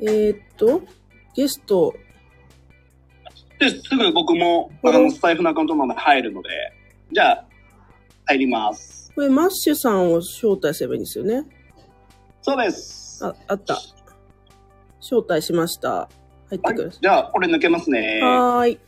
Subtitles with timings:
[0.00, 0.82] えー、っと、
[1.34, 1.94] ゲスト、
[3.58, 6.48] で、すぐ僕も、あの、スタイフのアカウントまで入るので、
[7.12, 7.44] じゃあ、
[8.26, 9.12] 入ります。
[9.14, 11.44] これマッシュさんを招待すればいいんですよね。
[12.42, 13.24] そうです。
[13.24, 13.78] あ、あった。
[15.00, 16.08] 招待しました。
[16.48, 17.92] 入ってくださじゃあ、これ抜けますい。
[17.92, 18.20] ね。
[18.20, 18.80] はーい。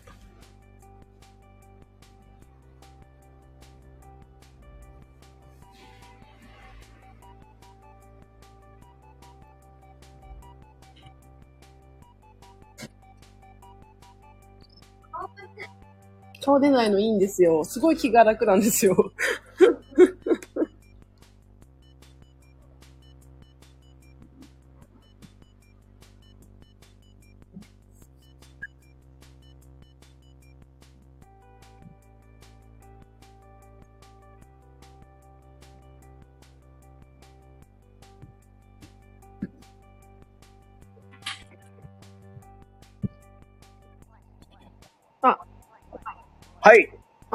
[16.57, 17.65] 顔出ないのいいんですよ。
[17.65, 19.13] すごい気が楽なんですよ。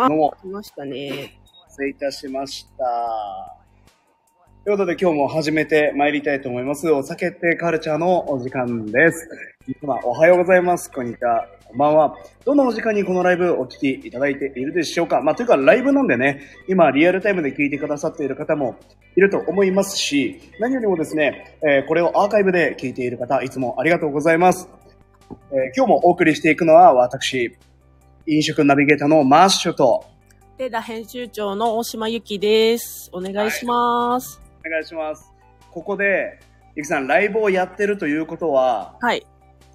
[0.03, 1.39] あどうも、来ましたね。
[1.69, 2.83] 失礼いたしました。
[4.63, 6.89] ということで今日も始めて参りたいと思います。
[6.89, 9.29] お酒ってカルチャーのお時間です。
[9.67, 10.91] 皆様おはようございます。
[10.91, 11.45] こんにちは。
[11.67, 12.17] こんばんは。
[12.45, 18.77] どのお時間にこのライブお聞きいただいているでしょうかまあ、というかライブなんでね、今リアルタイムで聞いてくださっている方も
[19.16, 24.67] いると思いますし、何よりもですね、えーこれをアーカイブで聞いている方、いつもありがとうございます。
[25.52, 27.55] えー今日もお送りしていくのは私、
[28.27, 30.05] 飲食ナビゲーターのマッシュと、
[30.55, 33.09] テダ編集長の大島ゆきです。
[33.11, 34.39] お願いします。
[34.63, 35.33] お願いします。
[35.72, 36.39] ここで、
[36.75, 39.25] ゆきさん、ライブをやってるということは、はい。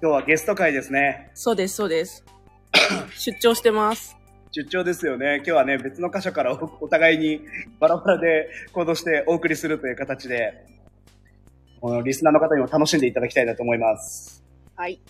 [0.01, 1.29] 今日はゲスト会ですね。
[1.33, 2.23] そうです、そうです。
[3.19, 4.15] 出張してます。
[4.51, 5.37] 出張ですよね。
[5.37, 7.41] 今日はね、別の箇所からおお互いに
[7.81, 10.53] バラバラで行動してお送りするという形で、
[11.81, 14.41] このリスナーの方にも楽しんでいただきたいなと思います。
[14.77, 15.01] はい。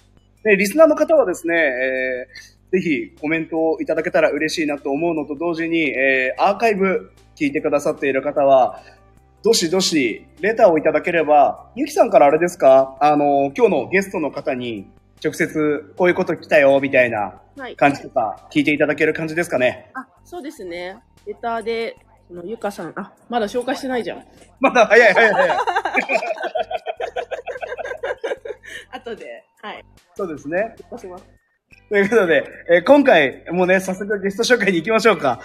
[0.44, 8.82] で、リスナーの方はですね、えーぜひコメントをいただけたら嬉しいなと思うのと同時に、えーアーカイブ聞いてくださっている方は、
[9.44, 12.98] どしどしレターをいただければ、ゆきさんからあれですか？
[13.00, 14.88] あの、今日のゲストの方に
[15.24, 17.76] 直接こういうこと来たよ、みたいなはい。
[17.76, 19.90] 感じとか聞いていただける感じですかね？
[19.94, 20.98] あ、そうですね。
[21.26, 21.96] レターで、
[22.28, 24.26] そのゆかさん、あ、まだ紹介してないじゃん。
[24.60, 25.58] まだ早い早い早い。
[28.92, 29.86] 後で、はい。
[30.16, 30.76] そうですね。
[31.90, 35.40] ということで、えー今回もうね、早速ゲスト紹介に行きましょうか。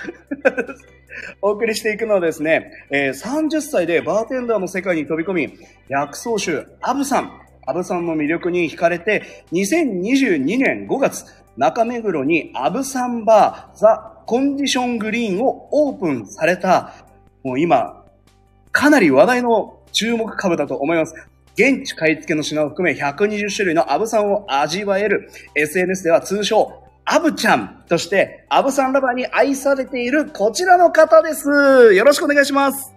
[1.41, 5.59] お送りしていくのはですね、えー30歳でバーテンダーの世界に飛び込み、
[5.89, 7.31] 薬草酒、アブさん、
[7.65, 9.23] アブさんの魅力に惹かれて、
[9.53, 11.25] 2022年5月、
[11.57, 16.93] 中目黒にアブさんバー、ザ・コンディショングリーンをオープンされた、
[17.45, 18.05] もう今、
[18.73, 21.15] かなり話題の注目株だと思います。
[21.55, 31.49] 現地買い付けの品を含め120種類のアブさんを味わえる SNS では通称アブちゃんとしてアブさんラバーに愛されているこちらの方です。
[31.95, 32.95] よろしくお願いします。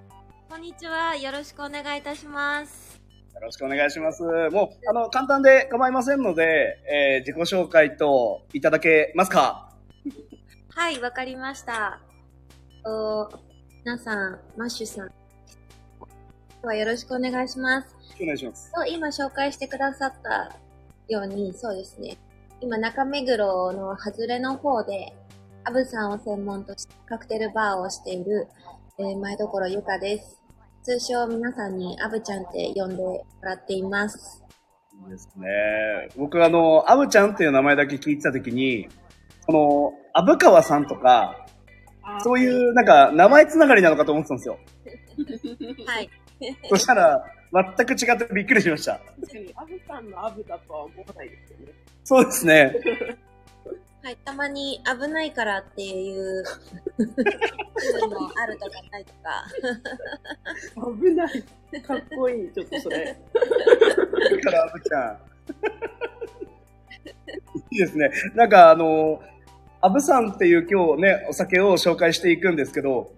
[0.48, 1.16] こんにちは。
[1.16, 3.02] よろしくお願いいたします。
[3.34, 4.24] よろしくお願いします。
[4.24, 9.74] もう、あの、簡単で構いませんので、えー自己紹介といただけますか？
[10.70, 12.00] はい、わかりました。
[12.86, 13.28] お
[13.84, 15.08] 皆さん、マッシュさん。
[15.08, 16.08] 今
[16.62, 17.95] 日はよろしくお願いします。
[18.22, 18.72] お願いします。
[18.74, 20.56] と今紹介してくださった
[21.08, 22.18] ように、そうですね。
[22.62, 25.14] 今、中目黒の外れの方で、
[25.64, 28.48] アブさんを専門としてカクテルバーをしている、
[28.98, 30.40] えー前所ゆかです。
[30.84, 34.44] 通称皆さんにアブちゃんって呼んでもらっています。
[35.04, 35.48] いいですね。
[36.16, 38.88] 僕あの、アブちゃんっていう名前だけ聞いてたときに、
[39.48, 41.46] この、虻川さんとか、
[42.24, 44.60] そういうなんか名前つながりなのかと思ってたんですよ。
[45.88, 46.10] はい。
[46.69, 49.00] そしたら、全く違ってびっくりしました。
[49.22, 51.73] 確かに、アブさんのアブだとは思わないですよね。
[52.03, 52.75] そうですね。
[54.03, 56.44] はい、たまに危ないからっていう
[56.97, 59.46] 部分もあるとかないとか。
[61.01, 61.81] 危ない。
[61.81, 63.06] かっこいい、ちょっとそれ。
[63.06, 65.20] だから、アブちゃん。
[67.72, 68.11] いいですね。
[68.35, 69.23] なんかあの、
[69.81, 73.11] アブさんっていう今日ね、お酒を紹介していくんですけど、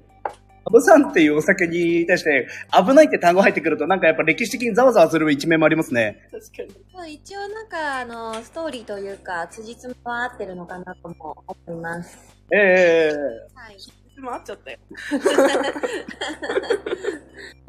[0.67, 6.27] アブさんっていうお酒に対して、危ないって単語入ってくると、なんかやっぱ歴史的にざわざわする一面もありますね。
[6.29, 7.13] 確かに。
[7.13, 12.17] 一応なんか、あの、ストーリーというか、辻褄は合ってるのかなとも思います。
[12.51, 13.13] ええ
[13.55, 13.75] はい。
[13.75, 13.79] い
[14.13, 14.77] つも会っちゃったよ。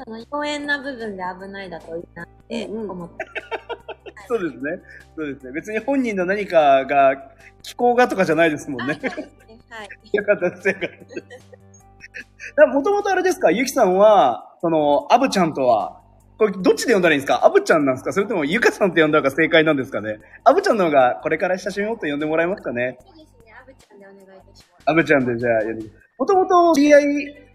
[0.05, 3.15] その、妖艶な部分で危ないだといいなって思って。
[4.27, 4.83] そうですね。
[5.15, 5.53] そうですね。
[5.53, 7.31] 別に本人の何かが、
[7.63, 8.99] 気候がとかじゃないですもんね
[9.69, 9.89] はい。
[10.13, 11.15] よかったです、よかったです。
[12.73, 16.01] もともとあれですか、ゆきさんは、その、アブちゃんとは、
[16.39, 17.45] これ、どっちで呼んだらいいんですか？
[17.45, 18.13] アブちゃんなんですか？
[18.13, 20.19] それともゆかさんって呼んだ方が正解なんですかね？
[20.45, 22.97] アブちゃんの方がこれから親しみをと呼んでもらえますかね？
[23.01, 24.83] そうですね、アブちゃんでお願いいたします。
[24.87, 25.63] アブちゃんでじゃあ
[26.17, 27.05] もともと知り合い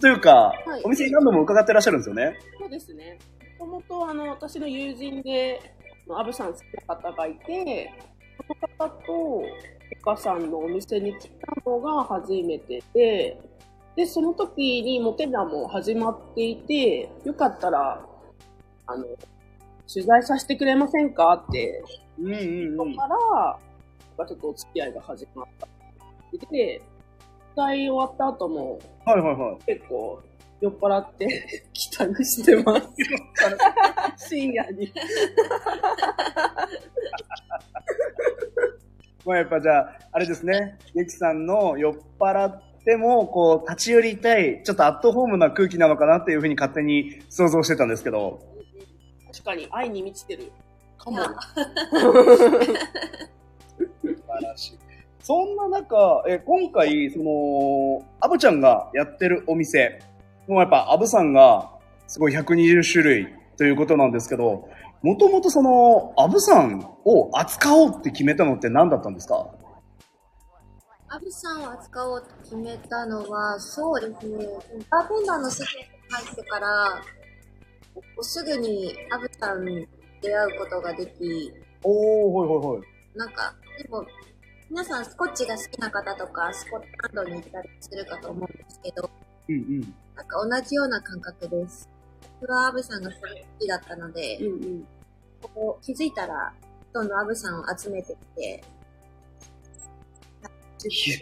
[0.02, 0.82] というか、はい。
[0.84, 2.38] お店に何度も伺ってらっしゃるんですよね？
[2.60, 3.18] そうですね。
[3.58, 5.62] もともと、あの、私の友人で、
[6.10, 7.90] アブさん好きな方がいて、
[8.38, 9.44] その方と、
[9.96, 13.38] ゆかさんのお店に来たのが初めてで、
[13.96, 18.04] で、その時にモテナも始まっていて、よかったら、
[18.88, 19.06] あの、
[19.92, 21.84] 取材させてくれませんかって
[22.20, 23.08] うんうんそこか
[24.18, 25.68] ら、ちょっとお付き合いが始まった。
[26.32, 26.82] で、取
[27.56, 29.66] 材終わった後もはいはいはい。
[29.66, 30.24] 結構
[30.62, 32.88] 酔っ払って帰宅してます。
[34.30, 34.92] 深夜に。
[39.26, 48.40] まあやっぱじゃあ、あれですね、ゆきさんの酔っ払っても、こう、立ち寄りたい、ちょっとアットホームな空気なのかなっていうふうに勝手に想像してたんですけど、
[49.32, 50.52] 確かに愛に満ちてる。
[50.98, 51.18] かも。
[51.18, 51.24] 素
[54.04, 54.80] 晴らしい。
[55.22, 60.02] そんな中、え今回、その、アブちゃんがやってるお店、
[60.48, 61.70] もうやっぱアブさんが
[62.08, 63.28] すごい120種類
[63.58, 64.68] ということなんですけど、
[65.02, 69.48] もともとその、アブさんを扱おうって決めたのって何だったんですか？
[71.14, 74.48] アブさんを扱おうと決めたのは、そうですね、
[74.90, 77.04] バーテンダーの世界に入ってから、
[78.22, 79.88] すぐにアブさんに
[80.24, 82.88] 出会うことができ、おー、はいはいはい。
[83.16, 84.04] なんか、でも、
[84.72, 89.08] 皆さんスコッチが好きな方とか、スコットランドに行ったりするかと思うんですけど、
[89.50, 89.94] うんうん。
[90.16, 91.88] なんか同じような感覚です。
[92.42, 94.88] 僕はアブさんがすごい好きだったので、うんうん。
[95.54, 96.52] こう気づいたら、
[96.92, 98.64] どんどんアブさんを集めてきて、
[100.90, 101.20] 気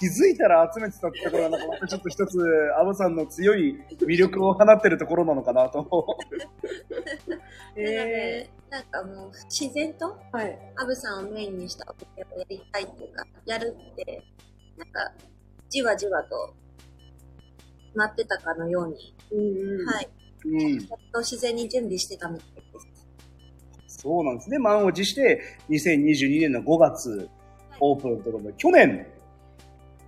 [0.00, 2.38] 気づいたら集めてたってところが、なんかまたちょっと一つ、
[2.80, 5.86] アブさんの強い魅力を放ってるところなのかなと。
[7.28, 10.58] なので、なんかもう自然とはい。
[10.76, 14.22] アブさんをメインにしたお店をやりたいっていうか、やるって、
[14.78, 15.12] なんか、
[15.68, 16.54] じわじわと、
[17.94, 19.86] なってたかのように、うんうん。
[19.86, 20.08] はい。
[20.46, 20.86] うん。
[21.12, 22.62] と自然に準備してたみたいで
[23.86, 24.00] す。
[24.02, 24.58] そうなんですね。
[24.58, 27.28] 満を持して、2022年の5月、
[27.80, 29.04] オープンということで、去年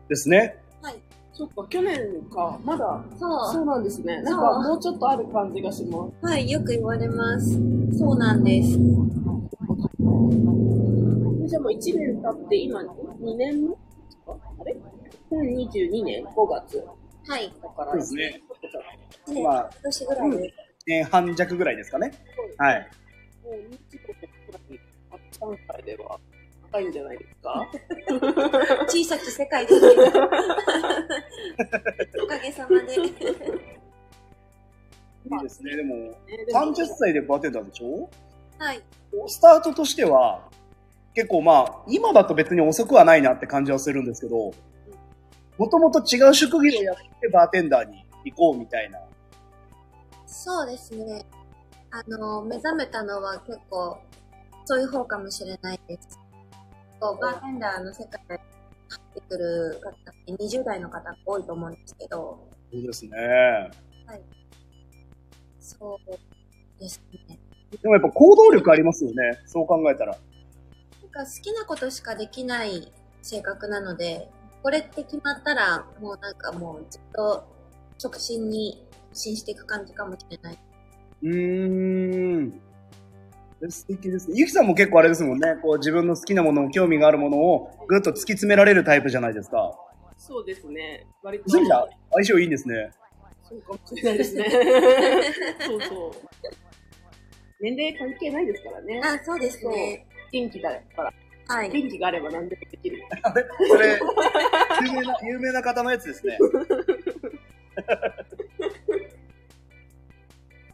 [0.08, 0.56] ですね。
[0.82, 0.94] はい。
[1.32, 1.98] そっか、去年
[2.30, 2.60] か。
[2.64, 3.02] まだ。
[3.18, 4.20] そそうなんですね。
[4.22, 6.12] なんか、もうちょっとある感じがします。
[6.22, 6.26] う。
[6.26, 7.58] はい、よく言われます。
[7.98, 8.72] そうなんです。
[8.72, 13.68] じゃあもう1年経って、今、2年目
[14.26, 14.76] あれ
[15.30, 16.84] ?2022 年？5月。
[17.26, 17.52] はい。
[17.62, 18.40] だから、そうですね。
[19.28, 20.54] ね、まあ今年ぐらいで。
[20.86, 22.12] 年半弱ぐらいですかね。
[22.58, 22.88] はい。
[23.44, 23.54] もう
[23.90, 24.22] 日国く
[24.52, 24.62] らい、
[25.40, 26.20] 3歳では
[26.72, 27.68] 高いんじゃないですか？
[28.88, 29.80] 小さき世界です。
[32.22, 32.94] おかげさまで。
[32.96, 32.98] い
[35.38, 35.76] いですね。
[35.76, 36.16] でも、ね
[36.46, 38.08] でも30歳でバーテンダーでしょ？
[38.58, 38.82] はい。
[39.28, 40.48] スタートとしては、
[41.14, 44.52] 結構まあ、今だと別に遅くはないなって感じはするんですけど、
[45.58, 48.98] もともと違う職業をやってバーテンダーに行こうみたいな。
[50.26, 51.26] そうですね。
[51.90, 53.98] あの、目覚めたのは結構、
[54.64, 56.18] そういう方かもしれないです。
[57.02, 59.94] こうバーテンダーの世界に入ってくる方っ
[60.24, 63.10] て20代の方が多いと思うんですけど、そうですね。
[65.58, 67.40] そうですね。
[67.82, 69.16] でもやっぱ行動力ありますよね。
[69.46, 70.12] そう考えたら。
[70.12, 74.30] なんか好きなことしかできない性格なので、
[74.62, 77.44] これって決まったら、もうなんかもうずっと
[78.00, 80.58] 直進に進していく感じかもしれない。
[81.22, 82.71] うーん。
[83.70, 84.34] 素敵ですね。
[84.36, 85.56] ゆきさんも結構あれですもんね。
[85.62, 89.72] こう自分の好きなものを、興味があるものをぐっと突き詰められるタイプじゃないですか。
[90.16, 91.06] そうですね。
[91.22, 91.48] 割と。
[91.48, 92.90] そうじゃ相性いいんですね。
[93.48, 94.44] そうかもしれないですね。
[95.66, 96.12] そうそう。
[97.60, 99.00] 年齢関係ないですからね。
[99.04, 100.06] あ、そうですね。
[100.32, 101.12] 元気だから。
[101.48, 101.70] はい。
[101.70, 103.02] 元気があれば何でもできる。
[103.68, 104.00] それ、
[104.82, 106.38] 有名な、有名な方のやつですね。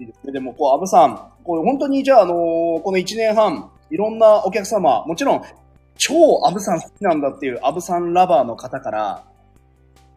[0.01, 0.33] いいですね。
[0.33, 5.43] でも、こう、アブさん、こう本当にじゃあ、あのこの1年半、いろんなお客様、もちろん、
[5.97, 6.15] 超
[6.45, 9.25] アブさん好きなんだっていうアブさんラバーの方から、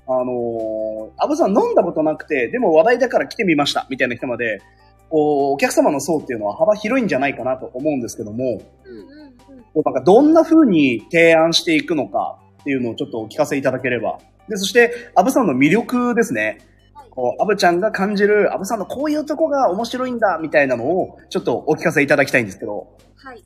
[0.07, 4.61] あのーアブさん飲んだことなくて、でも話題だから来てみました、みたいな人まで、
[5.09, 8.59] こう、お客様の層っていうのは幅広いんじゃないかなと思うんですけども、うんうん
[9.75, 9.83] うん。
[9.85, 14.19] なんかどんな風に提案していくのかっていうのをちょっとお聞かせいただければ。
[14.50, 16.57] で、そして、アブさんの魅力ですね。
[17.10, 22.98] こう、アブちゃんが感じる、アブさんのこういうとこが面白いんだ、みたいなのを、ちょっとお聞かせいただきたいんですけど。
[23.17, 23.43] はい。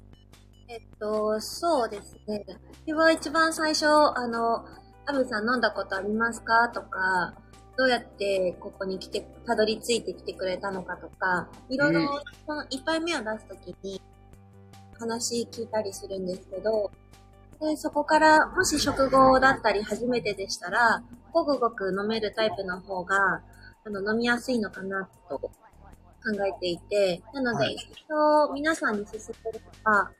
[0.68, 2.46] えっと、そうですね。
[2.86, 4.66] 私は一番最初、あの、
[5.08, 7.36] アブさん飲んだことありますかとか、
[7.78, 14.02] どうやってここに来て、たどり着いてきてくれたのかとか、いろいろ、その1杯目を出すときに
[14.98, 16.92] 話聞いたりするんですけど、
[17.60, 21.04] で、そこから、もし食後だったり初めてでしたら、
[21.36, 23.42] ごくごく飲めるタイプの方が、
[23.84, 25.52] あの、飲みやすいのかなと考
[26.48, 30.12] えていて、なので、はい一応皆さんに勧めるのは、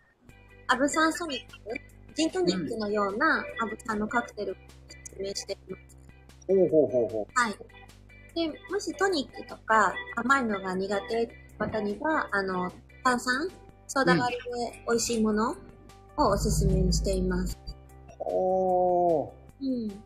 [0.68, 4.56] アブサンソニック、ジントニックのようなアブサンのカクテルを
[4.90, 5.98] 説明しています。
[6.48, 7.56] ほうほうほうほはい。
[8.36, 11.26] で、もしトニックとか甘いのが苦手
[11.58, 12.72] な方には、あの、
[13.04, 13.48] 炭酸、
[13.88, 15.56] ソーダ割りで美味しいもの
[16.18, 17.58] をおすすめしています。
[18.20, 18.24] う。
[18.26, 19.66] おー。
[19.66, 20.05] うん。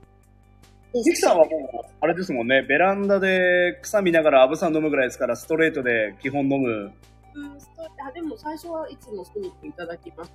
[0.94, 1.52] ゆきさんはも
[1.84, 6.92] う、あれですもんね、ベランダで草見ながらアブさん飲むぐらいですから、ストレートで基本飲む。
[7.36, 10.32] うん、ストあでも最初はいつもスニックいただきます。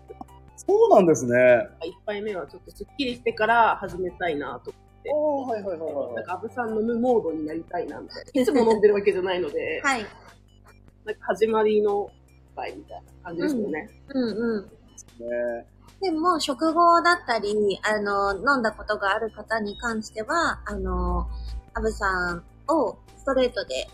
[0.56, 1.36] そうなんですね。
[1.36, 4.72] 1杯目はちょっとすっきりしてから始めたいなと。
[5.12, 8.30] おー、はいはいはいなんか、アブさん飲むモードになりたいなみたいな。
[8.40, 10.04] いつも飲んでるわけじゃないので、はい。
[11.04, 12.08] なんか始まりの
[12.52, 13.90] 一杯みたいな感じですよね。
[14.08, 14.64] うんうん。
[14.64, 21.26] ねでも、食後だったり、あの、飲んだことがある方に関しては、あの、
[21.72, 23.88] アブさんをストレートで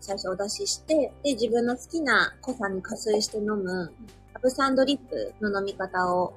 [0.00, 3.92] 最初お出しして、で、自分の好きな濃さに加水して飲む、
[4.34, 6.34] アブサンドリップの飲み方を、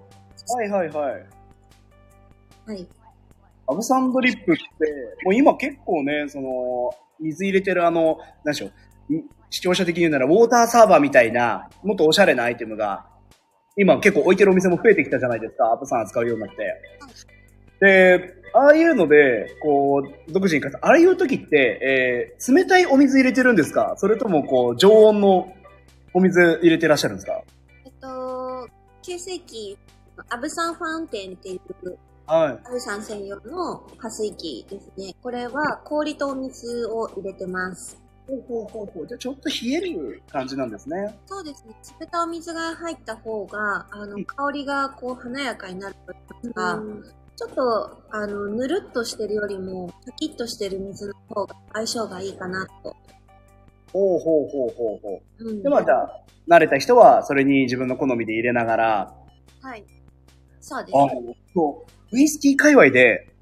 [0.50, 1.26] はいはいはい。
[2.66, 2.88] はい。
[3.68, 4.64] アブサンドリップって、
[5.26, 8.70] もう今結構ね、その、水入れてるあの、なんでしょ
[9.10, 13.06] う、ん視聴者的に言うなら、ウォーターサーバーみたいな、もっとおしゃれなアイテムが、
[13.78, 16.82] 今結構置いてるお店も増えてきたじゃないですか、アブさん扱うようになって。
[17.80, 23.94] で、ああいうので、こう、独自にああいう時って、えー、冷たいお水入れてるんですか？
[23.98, 25.54] それとも、こう、常温の
[26.14, 27.44] お水入れてらっしゃるんですか？
[27.86, 28.68] えっと、
[29.04, 29.78] 9世紀、
[30.30, 32.68] アブサンファウンテンっていう、はい。
[32.68, 35.14] アブサン専用の加水器ですね。
[35.22, 38.02] これは氷とお水を入れてます。
[38.28, 39.08] ほうほうほうほう。
[39.08, 41.18] じゃあちょっと冷える感じなんですね。
[41.26, 41.74] そうですね。
[42.00, 47.08] 冷たお水が入った方が、あの、香りがこう華やかになると言いますか、
[47.38, 52.96] ちょっと、あの、ぬるっとしてるよりも、シャキッとしてる水の方が相性がいいかなと。
[53.94, 55.50] ほうほうほうほうほう。
[55.50, 55.64] うん。
[55.64, 59.16] で、まあじゃあ、慣れた人はそれに自分の好みで入れながら、
[59.62, 59.86] はい。
[60.60, 61.38] そうですあね。
[61.54, 62.16] そう。
[62.16, 63.37] ウイスキー界隈ではい。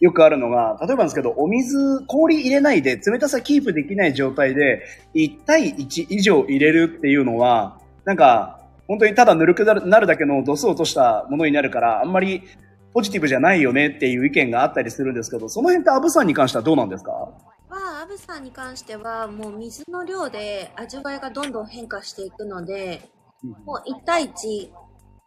[0.00, 12.44] よくあるのが、例えばですけど、お水、氷入れないで冷たさキープできない状態で、1対1以上入れるっていうのは、なんか、本当にただぬるくなるなるだけの度数を落としたものになるから、あんまり
[12.94, 17.12] ポジティブじゃないよねっていう意見があったりするんですけど、その辺ってアブさんに関してはどうなんですか？
[17.12, 17.32] は、
[18.02, 23.02] アブさんに関しては、もう水の量で味わいがどんどん変化していくので、
[23.42, 24.70] もう1対1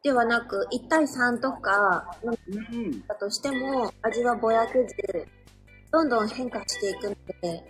[0.04, 2.32] ではなく、1対3とか、う
[2.76, 3.08] ん。
[3.08, 5.28] だとしても味はぼやけず、
[5.92, 7.64] どんどん変化していくので、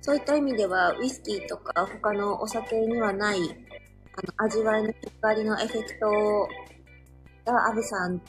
[0.00, 8.20] そういった意味ではウイスキーとか他のお酒にはないあの味わいの広がりのエフェクトがアブさん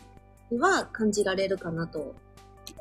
[0.51, 2.13] には感じられるかなと。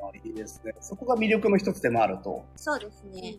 [0.03, 0.75] あいいですね。
[0.81, 2.45] そこが魅力の一つでもあると。
[2.57, 3.37] そうですね。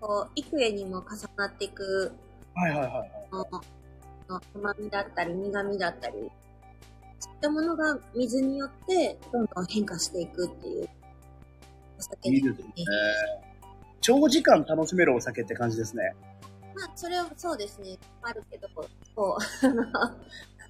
[0.00, 1.04] こう、幾重にも重
[1.36, 2.12] なっていく
[2.54, 3.10] はいはいはいはい。
[4.28, 6.30] の甘みだったり苦みだったり、
[7.18, 10.88] そういったものが水によってどんどん変化していくっていう
[11.98, 12.54] お酒ですね。
[14.00, 16.14] 長時間楽しめるお酒って感じですね。
[16.74, 17.98] まあ、それはそうですね。
[18.22, 18.68] あるけど、
[19.14, 19.82] こう、あの、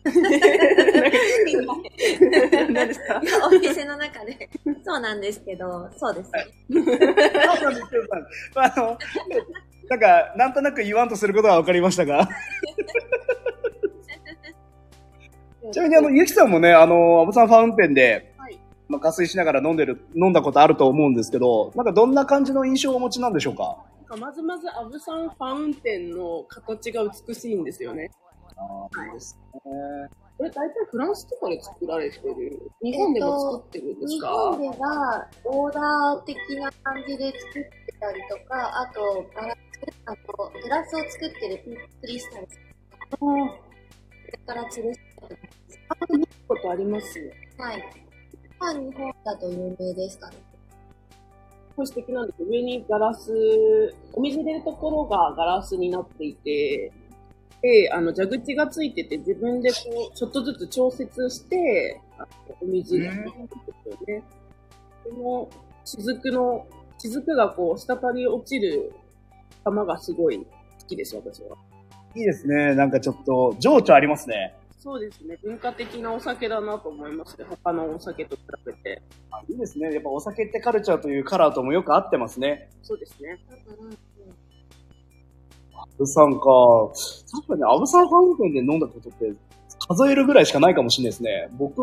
[0.04, 1.58] 何で
[3.44, 4.48] お店の中で、
[4.84, 6.46] そうなんですけど、そうですね。
[6.70, 8.06] そうなんですよ。
[8.54, 8.98] あの、
[9.88, 12.28] なんか、なんとなく言わんとすることは分かりましたが。
[15.72, 18.58] ちなみに、あの、ゆきさんもね、あの、アブさんファウンテンで、はい。
[18.88, 23.76] まあ、加水しながら飲んでる、飲んだことあると思うんですけど、なんかどんな感じの印象をお持ちなんでしょうか？
[24.16, 28.08] まずまずアブさんファウンテンの形が美しいんですよね。
[28.56, 29.60] ああ、いいですね。
[30.38, 32.70] これ大体フランスとかで作られてる。
[32.82, 39.58] 日本でも作ってるんです日か、本では、オーダー的な感じで作ってたりとか、あと、ガラス、
[40.04, 41.58] あと、グラスを作ってる
[42.00, 43.26] クリスタル、そ
[44.30, 45.00] れから吊るし
[45.88, 47.18] あ見たことあります。
[47.58, 47.84] はい。
[48.58, 50.36] まあ、日本だと有名ですかね。
[51.76, 52.48] これ素敵なんですよ。
[52.48, 56.90] 上にガラス、お水入れるところがガラスになっていて、
[57.62, 62.28] で、あの、蛇口がついてて、自分でこう、ちょっとずつ調節して、あの
[62.62, 64.22] お水が入れていくんですよね。
[65.04, 65.50] この
[65.84, 66.66] 雫の、
[66.98, 68.92] 雫がこう、滴り落ちる
[69.64, 70.44] 様がすごい好
[70.86, 71.56] きです、私は。
[72.14, 72.74] いいですね。
[72.74, 74.54] なんかちょっと、情緒ありますね。
[74.86, 75.36] そうですね。
[75.42, 77.44] 文化的なお酒だなと思いますね。
[77.50, 79.02] 他のお酒と比べて。
[79.32, 79.92] あいいですね。
[79.92, 82.70] やっぱお酒ってカルチャーというカラーともよく合ってますね。
[82.84, 83.36] そうですね。
[85.74, 86.40] アブさんか。
[87.32, 89.32] 確かにアブさんファウンテンで飲んだことって
[89.88, 91.48] 数えるぐらいしかないかもしれないですね。
[91.54, 91.82] 僕、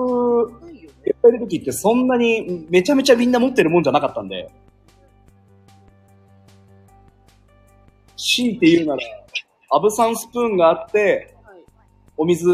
[0.62, 4.50] ないっぱいいる時ってそんなにめちゃめちゃみんな持ってるもんじゃなかったんで。
[8.16, 9.02] 強いて言うなら、
[9.72, 11.33] アブさんスプーンがあって、はい。
[12.18, 12.50] お水、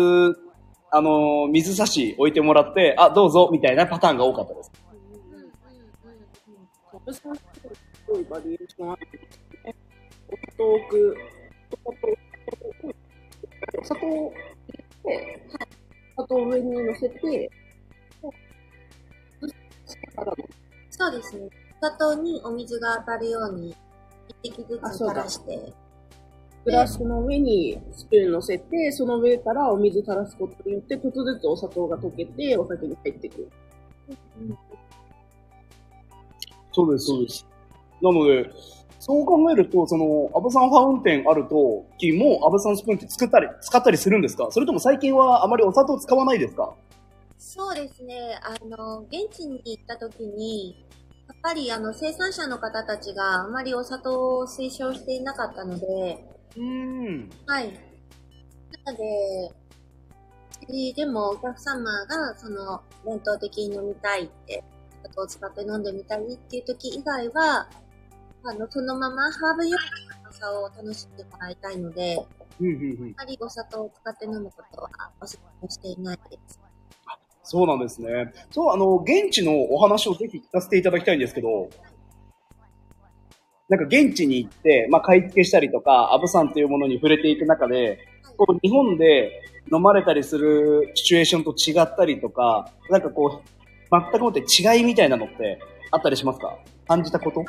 [0.91, 4.71] あのー水差し置いてもらって、あ、どうぞ、みたいなパターンが多かったです。
[4.91, 5.49] うんうんうんうん
[6.91, 7.41] アブさんす
[8.07, 9.75] ごいバリエーションあるんですね。
[10.27, 11.17] お砂糖を置く、
[13.79, 13.95] お砂
[16.27, 17.51] 糖、上に乗せて、
[20.89, 21.49] そうですね。
[21.81, 23.75] お砂糖にお水が当たるように、
[24.27, 25.73] 一滴ずつ垂らして、
[26.65, 33.49] グラスの上にスプーン乗せて、その上からお水垂らすことによって、ちょっとずつお砂糖が溶けて、お酒に入ってくる。
[36.71, 37.45] そうです、そうです。
[38.01, 38.51] なので、
[38.99, 44.49] そう考えると、その、アブさんファウンテンあると、きもアブさんスプーンって作ったり、使ったりするんですか？
[44.51, 46.75] それとも最近はあまりお砂糖使わないですか？
[47.37, 48.37] そうですね。
[48.43, 50.85] あの、現地に行った時に、
[51.27, 56.25] やっぱりあの、生産者の方たちがあまりお砂糖を推奨していなかったので、
[56.55, 57.29] うーん。
[57.45, 57.73] はい。
[58.85, 59.03] なので、
[60.61, 64.63] えーでもお客様がその伝統的に飲みたいって、
[65.03, 67.67] お砂糖を使って飲んでみたいっていう時以外は、
[68.43, 72.25] あの、そのままハーブヨーグルトの甘さを楽しんでもらいたいので、
[72.59, 74.89] うんうんうんあまりお砂糖を使って飲むことは
[75.21, 76.59] お勧めしていないです。
[77.43, 78.31] そうなんですね。
[78.51, 81.69] そう、あの、現地のお話をぜひ聞かせていただきたいんですけど、
[83.69, 87.99] なんか現地に行って、まあ、買い付けしたりとか、アブさんというものに触れていく中で、
[88.35, 93.49] こう、日本で飲まれたりするシチュエーションと違ったりとか、なんかこう、
[93.91, 95.59] 全くもって違いみたいなのって
[95.91, 96.57] あったりしますか？
[96.87, 97.43] 感じたこと？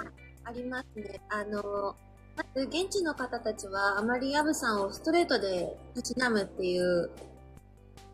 [0.44, 1.20] ありますね。
[1.28, 1.94] あの、
[2.36, 7.10] まず現地の方たちはあまりヤブさんをストレートでたしなむっていう、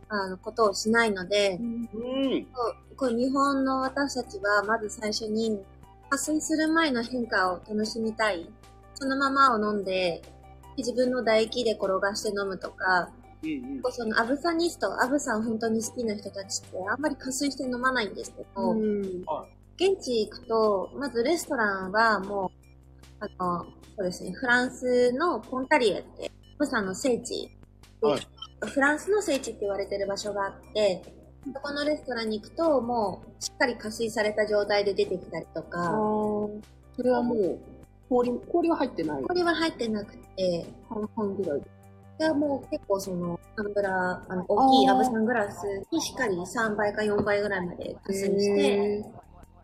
[0.09, 2.47] あの、ことをしないので、うん。
[2.97, 5.61] こう日本の私たちはまず最初に
[6.11, 8.49] 発生する前の変化を楽しみたい。
[8.95, 10.23] そのままを飲んで、
[10.77, 13.11] 自分の唾液で転がして飲むとか、
[13.42, 19.01] うんそのアブサニスト、アブさん本当に好きな人たちってあんまり加水して飲まないんですけど、うん。
[19.77, 22.51] 現地行くと、まずレストランはも
[23.21, 23.64] う、あの、
[23.97, 27.51] そうですね、フランスのポンタリエって、アブさんの聖地
[28.01, 28.21] で、はい
[28.64, 31.03] フランスの聖地って言われてる場所があって、
[31.54, 36.62] そこのレストランに行くと、もう、しっかり加水された状態で出てきたりとあか、ー。
[36.96, 37.59] それはもう、
[38.09, 39.22] 氷、氷は入ってない。
[39.22, 41.61] これは入ってなくて、半々ぐらい。
[41.61, 41.66] で。
[42.18, 49.11] でもう結構その、タンブラー、あの、大きいアブサングラスにしっかり3倍か4倍ぐらいまで加水して、そ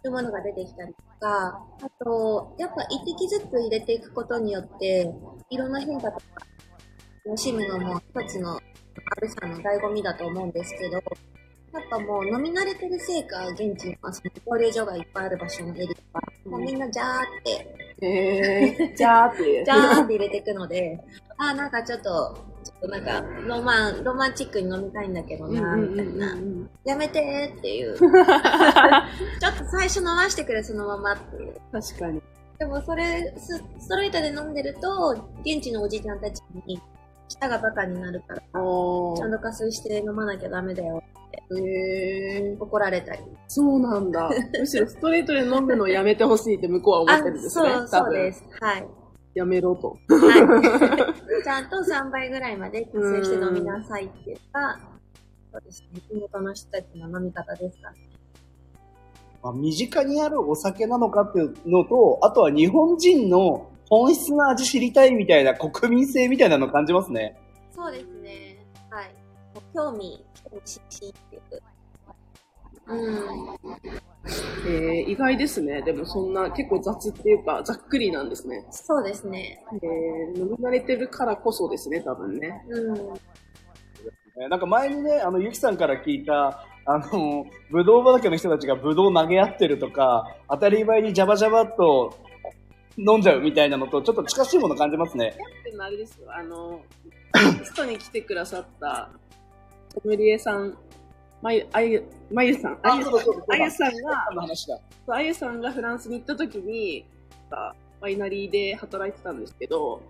[0.05, 5.13] ういうものが出てきたりとか、あと、やっぱ一滴ずつ入れていくことによって、
[5.49, 6.25] 色の変化とか、
[7.25, 8.61] 楽しむのも一つの、ア
[9.21, 11.01] ブさんの醍醐味だと思うんですけど、
[11.73, 19.65] やっぱもう飲み慣れてるせいか、現地のその蒸留所がいっぱいある場所のエリアは、もうみんなジャーって、へーじゃーって。
[19.65, 21.01] ジャーって入れていくので、
[21.39, 26.33] あーなんかちょっと、ちょっとなんか、ロマン、ロマンチックに飲みたいんだけどな、みたいな。
[26.33, 27.97] うんやめてーっていう。
[27.97, 28.11] ちょっ
[29.57, 31.55] と最初飲ましてくれ、そのままっていう。
[31.73, 32.21] 確かに。
[32.59, 36.81] でもそれ、スストレートで飲んでると、現地のおじちゃんたちに、
[37.33, 41.03] 舌がバカになるから、ちゃんと加水して飲まなきゃダメだよ。
[41.59, 43.23] へー怒られたり。
[43.49, 44.31] そうなんだ。
[44.59, 47.71] むしろストレートで飲むのをやめてほしいって向こうは思ってるんですね。
[47.71, 48.45] そう、そうです。
[48.61, 48.87] はい。
[49.35, 49.89] やめろと。
[49.89, 49.97] は
[51.41, 51.43] い。
[51.45, 54.81] ちゃんと3倍ぐらいまで加水して飲みなさいっていうか、
[55.53, 56.01] そうですね。
[56.09, 57.97] 地元の人たちの飲み方ですかね。
[59.43, 67.37] まあ、身近にあるお酒なのかっていうのと、あとは日本人の本質の味知りたいみたいな国民性みたいなのを感じますね。
[67.75, 68.57] そうですね。
[68.89, 69.15] はい。
[69.75, 71.63] 興味、興味津々っていう。
[72.87, 73.59] うん。
[74.67, 75.83] えー、意外ですね。
[75.83, 78.65] でもそんな結構雑っていうか、ざっくりなんですね。
[78.71, 79.63] そうですね。
[79.75, 82.65] えー、飲み慣れてるからこそですね、多分ね。
[82.71, 82.97] うん。
[82.97, 92.15] えーなんか前にね、あの、ゆきさんから聞いた、あの、ぶどう畑の人たちがぶどう投げ合ってるとか、当たり前にジャバジャバっと
[92.99, 95.37] 飲んじゃうみたいなのと、ちょっと近しいもの感じますね。
[95.79, 96.81] あれですよ、あの、
[97.59, 99.11] ゲストに来てくださった、
[99.95, 100.77] ソムリエさん、
[101.43, 103.19] まゆ、あゆ、まゆさん、あゆさんが。
[105.09, 107.05] あゆさんがフランスに行った時に、
[108.01, 110.03] ワイナリーで働いてたんですけど、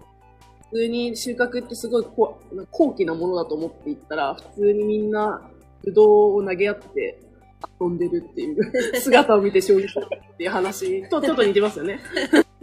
[0.70, 2.38] 普通に収穫ってすごいこ
[2.70, 5.42] 高貴なものだと思っていったら、普通にみんな、
[5.84, 7.18] ぶどうを投げ合って
[7.80, 12.00] 遊んでるっていう 姿を見て衝撃だったっていう話とちょっと似てますよね。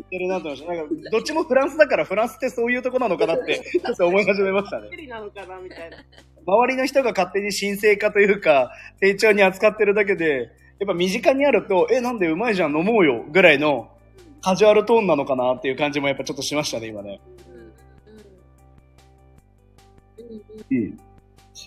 [0.09, 0.73] 似てるなと思いました。
[0.73, 4.89] なんか、どっちもフランスだから、フランスってそういうとこなのかなって、 ちょっと思い始めましたね。
[5.07, 5.97] なのかなみたいな。
[6.45, 13.89] 周りの人が勝手に神聖化というか、丁重に扱ってるだけで、やっぱ身近にあると、え、なんでうまいじゃん、飲もうよ、ぐらいの
[14.41, 17.19] カジュアルトーンなのかなっていう感じもやっぱちょっとしましたね、今ね。
[20.71, 20.97] うん。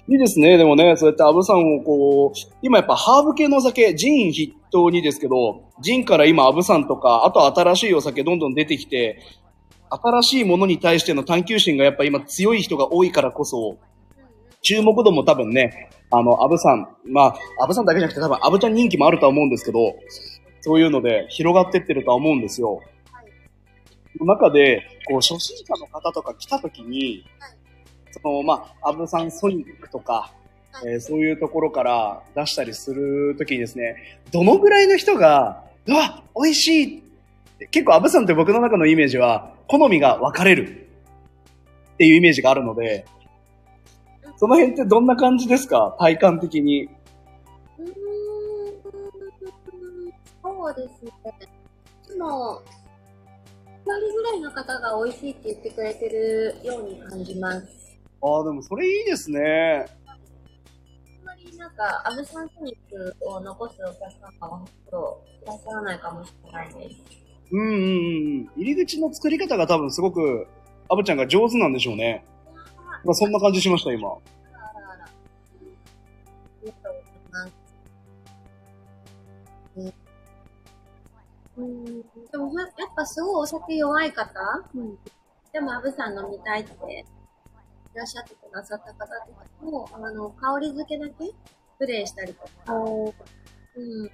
[0.09, 0.57] いいですね。
[0.57, 9.21] でもね、そうやってアブさんをこう、今やっぱハーブ系のお酒、ジン筆頭にですけど、ジンから今アブさんとか、あと新しいお酒どんどん出てきて、
[9.91, 13.79] 新しいものに対しての探求心がやっぱ今強い人が多いからこそ、
[14.63, 19.95] 注目度も多分ね、あの、アブさん、まあ、アブさんだけじゃなくて多分アブちゃん人気もあるとは思うんですけど、
[20.63, 22.77] そういうので広がってってるとは思うんですよ。
[22.77, 22.87] はい
[24.19, 27.57] その中で、こう、初心者の方とか来た時に、はい
[28.13, 30.42] その、まあ、アブさんソニックとか、はい
[30.85, 37.03] えーそういうところから出したりするときにですね、どのぐらいの人が、うわ、美味しい
[37.71, 40.87] 結構アブさんって僕の中のイメージは、好みが分かれる
[41.95, 43.05] っていうイメージがあるので、
[44.39, 45.95] その辺ってどんな感じですか？
[46.01, 46.85] 体感的に。
[47.79, 47.93] うーん
[50.43, 51.13] そうですね。
[52.09, 52.61] でも、
[53.85, 57.67] 2人ぐらいの方が美味しいって言ってくれてるように感じます。
[58.21, 59.87] ああ、でもそれいいですね。
[61.83, 64.01] か、アブサンソニックを残すお客
[64.41, 66.97] 様は、ちょっといらっしゃらないかもしれないです。
[67.51, 67.79] うんうんう
[68.45, 68.51] ん。
[68.57, 70.47] 入り口の作り方が多分すごく、
[70.89, 72.25] アブちゃんが上手なんでしょうね。
[73.05, 74.17] まあ、そんな感じしました、今。
[81.55, 84.33] うん、でもやっぱすごいお酒弱い方、
[85.53, 86.71] でもアブさん飲みたいって
[87.95, 91.27] いらっしゃってくださった方とかも、あの、香り付けだけ？
[91.83, 94.03] プレイしたりとか、うん。
[94.05, 94.09] な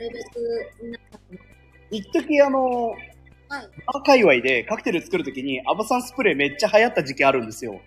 [0.00, 1.40] るべく皆さんも、
[1.88, 2.96] 一時あの、はい。
[3.48, 7.80] バー界隈でカクテル作るときにアバさんスプレーめっちゃ流行った時期あるんですよ。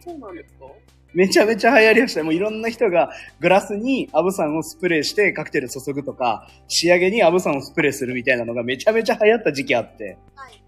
[0.00, 0.66] そうなんですか？
[1.14, 2.24] めちゃめちゃ流行りました。
[2.24, 10.18] もういろんな人がグラスにアブさんをスプレーしてカクテル注ぐとか、仕上げにアブさんをスプレーするみたいなのがめちゃめちゃ流行った時期あって。
[10.34, 10.60] はい。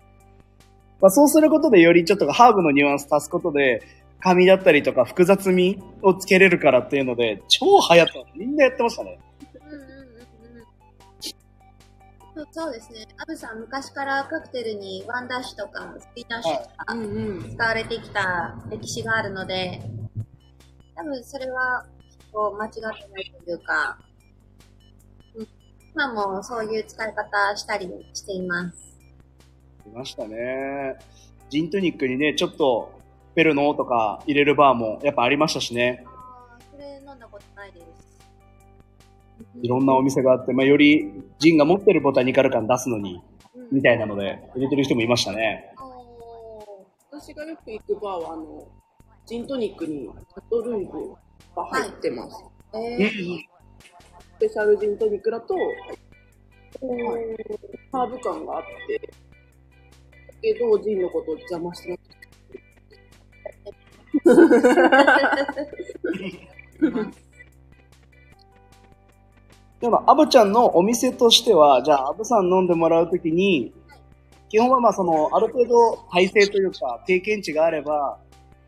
[1.01, 3.83] まあそうすることでよりちょっとハーブのニュアンス足すことで、
[4.21, 8.13] 紙だったりとか複雑味をつけれるからっていうので、超流行った。
[8.35, 9.19] みんなやってましたね。
[9.55, 9.89] うんうんうん
[12.37, 12.47] うん。
[12.51, 13.07] そうですね。
[13.19, 17.55] アブさん昔からカクテルにワンダッシュとかスピナッシュとか。
[17.55, 19.81] 使われてきた歴史があるので、
[20.97, 21.87] 多分それは
[22.33, 23.99] こう間違ってないというか、
[25.37, 25.49] うん
[25.95, 28.99] 今もそういう使い方したりしています。
[29.87, 30.97] いましたね。
[31.51, 32.98] ジントニックにね、ちょっと
[33.39, 36.03] ペルノとか入れるバーもやっぱありましたしね。
[36.05, 37.87] ああ、それ飲んだことないです。
[39.63, 43.23] いろんなお店があって、まあ、よりジンが持ってるボタニカル感出すのに、
[43.55, 45.73] うんみたいなので入れてる人もいましたね。
[47.13, 48.67] 私がよく行くバーは、あの、
[49.27, 51.15] ジントニックにカトルーム
[51.55, 52.45] が入ってます。
[52.75, 53.39] えうんー
[54.37, 55.55] スペシャルジントニックだと、
[57.93, 62.08] ハーブ感があって、だけど、ジンのことを邪魔してなくて。
[69.81, 73.73] でも、アブちゃんのお店としては、じゃあ、アブさん飲んでもらうときに、
[74.49, 78.19] 基本はまあその、ある程度体制というか、経験値があれば、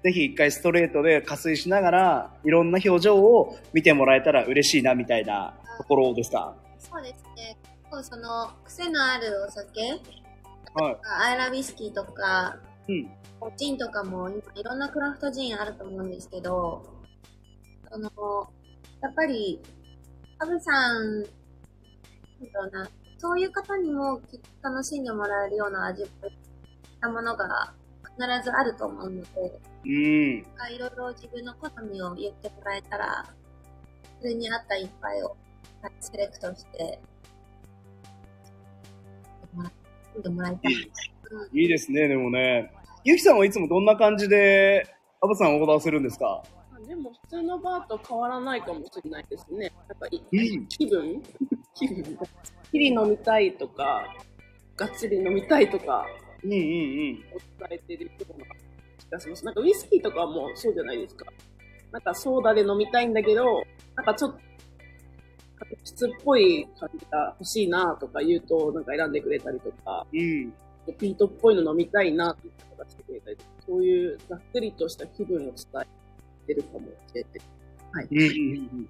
[0.05, 6.55] ぜひ一回ストレートで加水しながら、いろんな表情を見てもらえたら嬉しいな、みたいなところですか？
[6.79, 7.57] そうですね。
[7.91, 9.81] 結構その癖のあるお酒、
[10.75, 10.97] はい。
[11.23, 12.70] アイラビスキーとか、うん。
[13.57, 16.85] ジンとかも今いろんなクラフトジンあると思うんですけど、
[17.91, 18.11] あの、
[19.01, 19.61] やっぱり、
[20.39, 21.23] ハブさん、
[22.53, 26.13] なんな、そういう方にもきっと楽しんでもらえるような味をし
[27.01, 27.75] たものが
[28.05, 29.91] 必ずあると思うので、うん。
[29.91, 33.25] いろいろ自分の好みを言ってもらえたら、
[34.21, 35.37] それに合った一杯を
[35.83, 37.01] はいセレクトして、
[40.29, 40.75] もらいたい。
[40.75, 42.73] うんいいですね、でもね。
[43.05, 44.87] ゆきさんはいつもどんな感じで、
[45.23, 46.43] アブさんをオーダーするんですか？
[46.87, 49.67] でも、普通のバーと変わらないかもしれないですね。
[49.67, 51.23] やっぱり、うん気分？
[51.75, 52.19] 気分？
[52.73, 54.05] きり飲みたいとか、
[54.77, 56.07] がっつり飲みたいとか、
[56.43, 56.65] うんうんうん。
[56.65, 58.45] お伝えてるような
[58.99, 59.45] 気がします。
[59.45, 61.27] なんかウイスキーとかもそうじゃないですか。
[61.93, 63.45] なんかソーダで飲みたいんだけど、
[63.97, 64.39] なんかちょっと、
[65.85, 70.53] 質っぽい感じが欲しいなとか言うと、なんか選んでくれたりとか、うん。
[70.93, 75.87] とピートっぽいの飲みたいなっていう方がしてくれたりとか、そういうざっくりとした気分を伝え
[76.47, 77.27] てるかもしれ
[77.93, 78.09] ない。
[78.11, 78.89] うんうんうん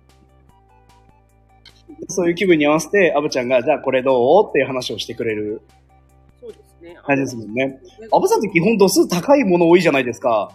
[2.09, 4.49] そういう気分に合わせて、アブちゃんが、じゃあこれどう？
[4.49, 5.61] っていう話をしてくれる
[6.41, 6.97] そうですね。
[7.05, 7.81] 感じですもんね。
[8.13, 10.53] あアブさんって基本度数高いもの多いじゃないですか。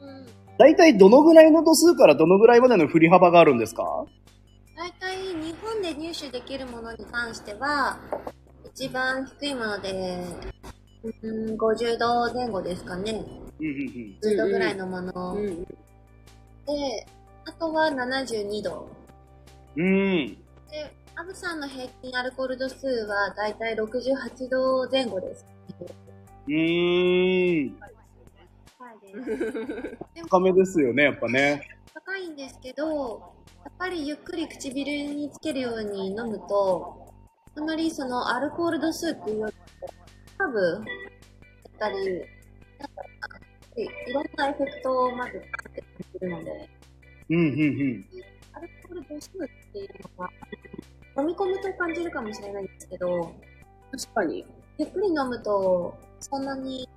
[0.00, 0.26] うん。
[0.56, 3.84] 大体どのぐらいの度数からどのぐらいまでの振り幅があるんですか？
[4.78, 7.98] 大体日本で入手できるものに関しては、
[8.74, 10.24] 一番低いもので、
[11.02, 13.24] うん、50度前後ですかね。
[13.60, 15.34] うんうん10度ぐらいのもの。
[15.34, 15.64] うん。
[15.64, 17.06] で、
[17.44, 18.88] あとは72度。
[19.76, 19.84] うん。
[19.84, 20.26] うん。
[20.70, 25.46] で、アブさんの平均アルコール度数はだいたい68度前後です。
[26.46, 27.76] うーん。
[30.28, 31.62] 高めですよね、やっぱね。
[31.94, 33.20] 高いんですけど、
[33.64, 37.12] やっぱりゆっくり唇につけるように飲むと、
[37.56, 39.54] あまりそのアルコール度数っていうより
[40.38, 43.38] も、ハーブだったり、なんか
[43.76, 45.84] いろんなエフェクトをまずかけて
[46.18, 46.68] くるので、
[47.30, 48.06] うんうんうん。
[48.54, 50.30] アルコール度数っていうのは、
[51.18, 53.34] 飲み込むと感じるかもしれないんですけど、
[53.92, 54.46] 確かに。
[54.78, 56.88] ゆっくり飲むと、そんなに、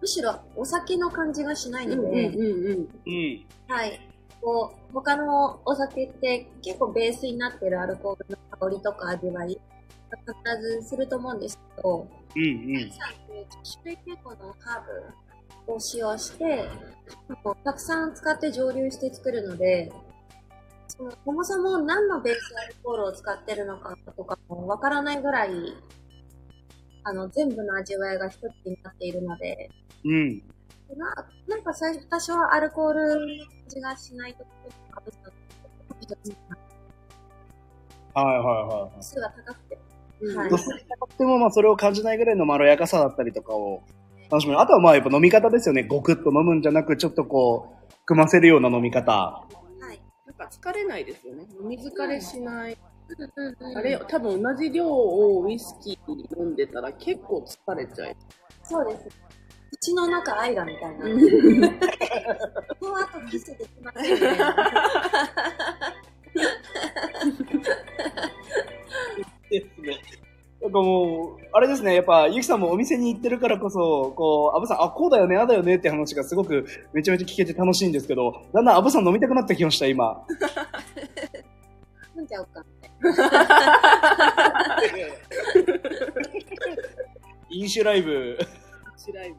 [0.00, 2.88] むしろお酒の感じがしないので、うんうん。
[3.06, 3.46] うん。
[3.68, 4.00] はい。
[4.42, 9.60] こう、他のお酒って結構ベースになってるアルコールの香りとか味わいが
[10.10, 12.90] 必ずすると思うんですけど、うんうん。
[12.90, 14.84] さんって10種類結構のハー
[15.66, 16.68] ブを使用して、
[17.64, 19.92] たくさん使って蒸留して作るので、
[20.88, 25.50] そのそもそも何のベースアルコールを使ってるのかとかもわからないぐらい、
[27.04, 29.70] あの、全部の味わいが一つになっているので、
[30.04, 30.42] うん。
[30.96, 31.14] な
[31.48, 35.32] なんか最初、多少アルコールの感じがしないところかぶった
[36.00, 36.36] 一つ
[38.14, 39.02] はいはいはい。
[39.02, 39.65] 数が高く
[40.18, 40.26] て。
[40.26, 43.82] うい度数が高くても、まあそれを感じないぐらいのまろやかさだったりとかを
[44.30, 44.60] 楽しめる。
[44.60, 45.84] あとはまあやっぱ飲み方ですよね。
[45.84, 49.12] ごくっと飲むんじゃなく、ちょっとこう、組ませるような飲み方。
[49.12, 49.46] は
[49.92, 50.00] い。
[50.26, 51.46] なんか疲れないですよね。
[51.60, 52.76] 飲み疲れしない。
[53.76, 58.16] あれ、多分同じ量をウイスキーに飲んでたら結構疲れちゃう。
[58.64, 59.08] そうです。
[59.72, 61.04] 口の中アイラみたいな。
[61.04, 64.20] こうんの後キスできませんみ
[70.76, 80.24] かもう、あれですね、やっぱ、ゆきさんもお店に行ってるからこそ、こう、アブさん、あ、こうだよね、あだよねって話がすごくめちゃめちゃ聞けて楽しいんですけど、だんだんアブさん飲みたくなってきました、今。
[82.16, 82.64] 飲んじゃおうか。
[87.50, 88.38] 飲酒ライブ。
[89.14, 89.36] ライブ。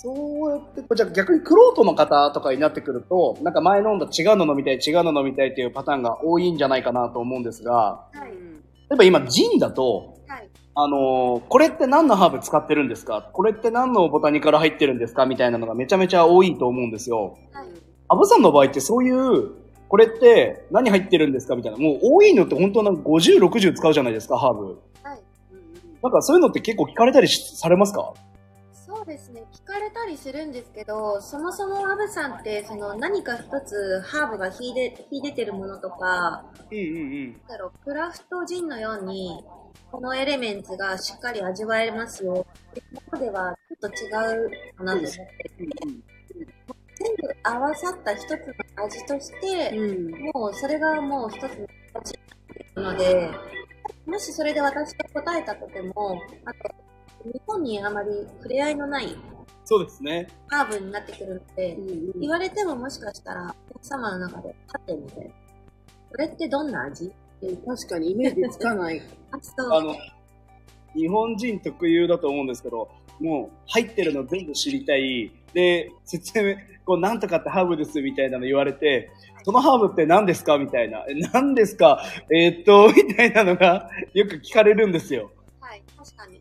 [0.00, 0.12] そ
[0.46, 7.72] うやって、じゃあ逆にクロートの方とかになってくると、なんか前飲んだ違うの飲みたい、違うの飲みたいっていうパターンが多いんじゃないかなと思うんですが、
[8.12, 8.30] はい。
[8.90, 10.48] 例えば今ジンだと、はい。
[10.76, 13.28] あのーこれって何のハーブ使ってるんですか？
[13.32, 15.26] これって何のボタニカル入ってるんですか？
[15.26, 17.36] みたいなのがめちゃめちゃ多いと思うんですよ。
[17.52, 17.68] はい。
[18.08, 19.50] アブさんの場合ってそういう、
[19.88, 21.56] これって何入ってるんですか？
[21.56, 21.78] みたいな。
[21.78, 24.66] もう多いのって本当なんか50、60使うじゃないですか、ハーブ。
[25.02, 25.20] はい。
[26.04, 28.14] なんかそういうのって結構聞かれたりしされますか？
[29.78, 29.84] ですね。
[29.84, 37.40] 聞かれたりするんですけど、そもそもアブさんって、その何か一つハーブが引いで、引い出てるものとか、うんうんうん。
[37.46, 39.44] だろう、クラフトジンのように、
[39.90, 42.46] このエレメンツがしっかり味わえますよ。
[42.70, 44.08] っていうものではちょっと違
[44.46, 45.18] うかなと思って
[46.98, 48.36] 全部合わさった一つの
[48.84, 50.32] 味として、うん。
[50.34, 52.18] もうそれがもう一つの形に
[52.74, 53.30] なので、
[54.06, 56.74] もしそれで私が答えたとても、あと、
[57.24, 59.16] 日本にあまり触れ合いのない
[59.68, 60.28] そうですね。
[60.48, 65.30] ハーブになってくるので、うん言われてももしかしたら、お客様の中で立ってみて、
[66.10, 67.12] これってどんな味？
[67.66, 69.02] 確かにイメージつかない。
[69.30, 69.72] あ、そう。
[69.74, 69.94] あの、
[70.94, 72.88] 日本人特有だと思うんですけど、
[73.20, 75.30] もう入ってるの全部知りたい。
[75.52, 79.10] で、説明、こう、なんとかってハーブですみたいなの言われて、
[79.44, 80.56] そのハーブって何ですか？
[80.56, 81.04] みたいな。
[81.10, 82.02] え、何ですか？
[82.34, 85.30] えーっと、みたいなのがよく聞かれるんですよ。
[85.60, 86.37] はい、確かに。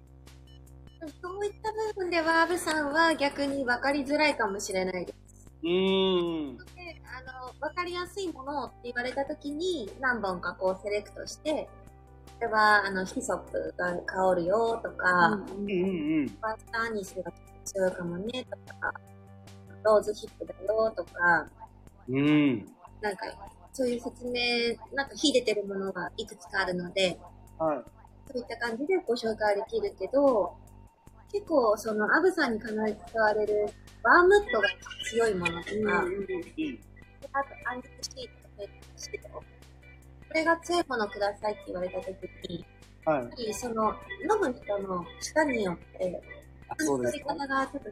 [1.22, 5.50] そういった部分では、アブさんは逆に分かりづらいかもしれないです。
[5.64, 6.58] うーん。
[6.58, 6.64] で
[7.06, 11.70] あの、分かりやすいものって言われたときに、何本かこうセレクトして、
[12.40, 16.38] これは、あの、ヒソップが香るよとか、うんうんうん。
[16.42, 17.32] バスターニッシュが
[17.66, 18.94] 強いかもねとか、
[19.84, 21.48] ローズヒップだよとか、
[22.10, 22.66] うん。
[23.02, 23.26] なんか、
[23.74, 27.20] そういう説明、なんか秀でてるものがいくつかあるので、
[27.58, 27.84] はい。
[28.32, 30.56] そういった感じでご紹介できるけど、
[31.32, 33.68] 結構、その、アブさんに必ず使われる、
[34.04, 34.68] バームットが
[35.10, 35.90] 強いものとか、うん。
[37.34, 39.30] あと、アンジュシート、ペットシート。
[39.30, 39.44] こ
[40.34, 42.66] れが強いものくださいって言われたときに、
[43.06, 43.18] はい。
[43.20, 46.22] やっぱりその、飲む人の舌によって、
[46.78, 47.90] 取り方がちょっと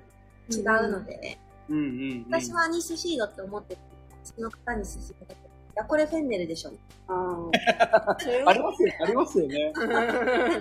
[0.57, 1.37] 違うので、
[1.69, 2.25] うんうん、うん。
[2.29, 3.77] 私はアニスシードって思って、
[4.23, 6.71] その方に勧めたけど、いや、これフェンネルでしょ。
[7.07, 7.49] あ
[8.47, 9.71] ありますよ、ありますよね。
[9.75, 9.85] な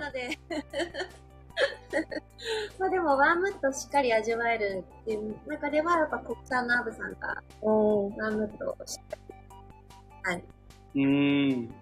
[0.07, 0.37] ので、
[2.79, 7.41] まあでもワームットしっかり味わえるっていう中では、やっぱ国産のアブさんが。
[7.61, 9.35] ワームットをしっかり。
[10.23, 10.43] はい。
[10.95, 11.75] うーん。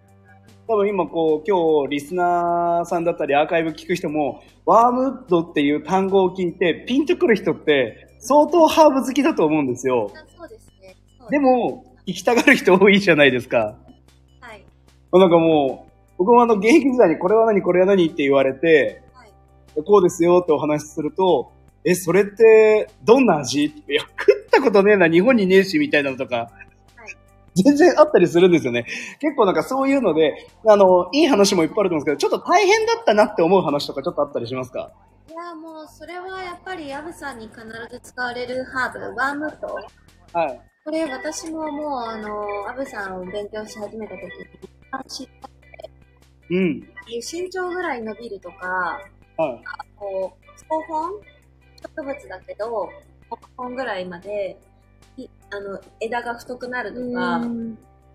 [0.67, 10.09] 多分今こう、今日リスナーさんだったりアーカイブ聞く人も、ワームウッドっていう単語を聞いてピンとくる人って相当ハーブ好きだと思うんですよ。
[10.15, 10.95] あそうですね。
[11.29, 13.77] で、も、行きたがる人多いじゃないですか。
[14.39, 14.65] はい。
[15.11, 19.02] なんかもう、僕もあの現役時代にこれは何これは何って言われて、はい。
[19.81, 21.51] こうですよってお話しすると、
[21.85, 23.65] え、それってどんな味？
[23.65, 26.49] いや、食ったことねえな、日本にねえし、みたいなのとか、は
[27.55, 27.61] い。
[27.61, 28.85] 全然あったりするんですよね。
[29.19, 34.91] 結構なんかそういうので、あの、いい話もいっぱいあると思うんですけど、ちょっと大変だったなって思う話とかちょっとあったりしますか？
[35.29, 39.75] いや、もう、それはやっぱりアブさんに必ず使われるハーブ、ワームット。
[40.37, 40.61] はい。
[40.85, 44.29] これ、私ももう、あの、アブさんを勉強し始めた時に、
[45.09, 45.27] 知っ
[46.49, 46.81] うん。
[46.81, 48.99] て身長ぐらい伸びるとか、
[49.51, 49.63] はい。
[49.97, 51.11] こう、草本？
[51.95, 52.89] 植物だけど、
[53.31, 54.57] 6本ぐらいまで、
[55.17, 57.41] いあの、枝が太くなるとか、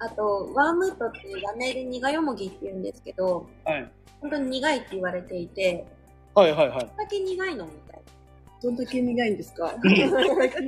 [0.00, 3.90] あと、ワームットっていうラメ入り苦よもぎって言うんですけど、はい。
[4.20, 5.86] 本当に苦いって言われていて、
[6.34, 6.86] はいはいはい。
[6.86, 8.02] こんだけ苦いのみたい
[8.62, 9.74] どんだけ苦いんですか？
[9.82, 10.10] 気に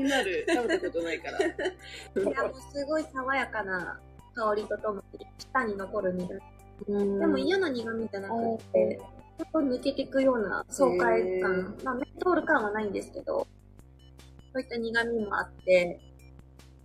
[0.05, 0.47] なる。
[0.49, 1.39] 食べたことないから。
[1.39, 1.45] な。
[1.47, 4.01] いや、もうすごい爽やかな
[4.35, 6.35] 香りとともに、舌に残る苦
[6.87, 7.19] 味。
[7.19, 9.01] でも嫌な苦味じゃなくて、
[9.47, 11.77] と抜けていくような爽快へ感。
[11.85, 13.47] まあ、メントール感はないんですけど、
[14.53, 16.01] そういった苦味もあって、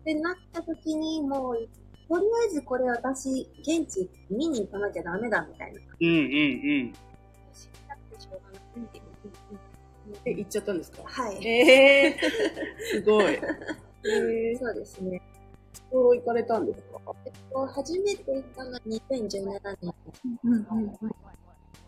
[0.04, 1.68] で、なった時にもう、
[2.08, 5.80] とりあえずこれ私、現地見に行かなきゃダメだみたいな。
[6.00, 6.94] うんうんうん。
[6.94, 9.04] 知りたくてしょうがないっていう。
[10.26, 11.02] え、行っちゃったんですか？
[11.04, 11.48] はい。
[11.48, 13.26] ええー、 すごい。
[14.06, 15.20] えー、そうですね。
[15.92, 17.00] どう行かれたんですか？
[17.26, 19.94] えっと、初めて行ったのは2017年。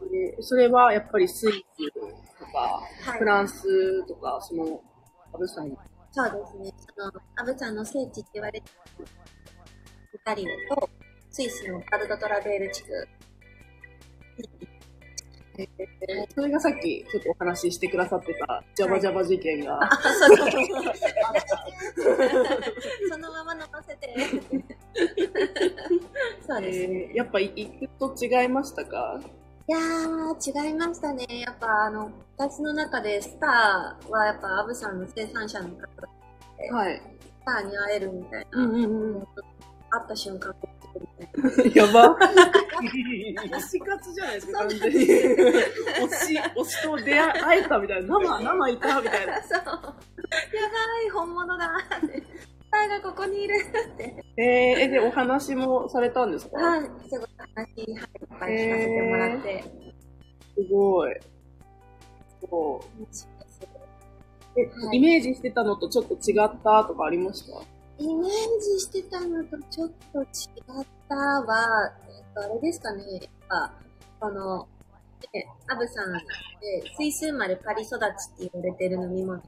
[0.05, 1.91] でそれはやっぱりスイス
[2.39, 2.81] とか、は
[3.15, 4.81] いフランスとか、その、
[5.33, 5.77] アブさんに。
[6.11, 6.71] そうですね。
[6.97, 8.67] その、アブちゃんの聖地って言われて
[8.99, 9.05] る
[10.13, 10.89] イタリアと、
[11.31, 13.07] スイスのバルドトラベール地区。
[16.35, 19.83] それがさっきちょっとお話ししてくださってた、ジャバジャバ事件が。
[19.83, 20.63] あ、そうそうそう。
[23.09, 24.13] そのまま残せて。
[26.47, 27.07] そうですね。
[27.09, 29.19] えーやっぱ行くと違いましたか？
[29.69, 31.25] いやー、違いましたね。
[31.29, 35.75] やっぱあの、私の中でスターはやっぱアブさんの生産者の方
[36.57, 37.01] で、はい。
[37.41, 38.61] スターに会えるみたいな。
[38.61, 39.27] うんうんうん。
[39.89, 40.55] 会った瞬間、
[40.95, 42.17] みたいやば。
[42.17, 44.97] 推し活じゃないですか、完全に。
[44.99, 45.05] 推
[46.15, 48.19] し、推しと出会会えたみたいな。
[48.19, 49.33] 生、生いたみたいな。
[49.33, 49.43] な。
[49.43, 49.59] そう。
[49.59, 49.73] やば
[51.05, 51.65] い、本物だ
[51.97, 52.23] って。
[52.77, 53.55] スターがここにいる
[53.93, 54.23] って。
[54.37, 56.57] えー、え、で、お話もされたんですか？
[56.57, 57.97] はい、すごい話、はい、いっ
[58.39, 59.63] ぱい聞かせてもらって。
[60.55, 61.15] すごい。
[62.49, 63.05] そう。
[64.59, 67.61] え、はいイメージしてたのとちょっと違ったとかありました？
[67.99, 73.73] イメージしてたのとちょっと違ったは、えっと、あれですかね、やっぱ、
[74.19, 74.67] この、
[75.33, 76.21] えアブさんで、
[76.95, 79.41] スイス生まれパリ育ちって言われてる飲み物。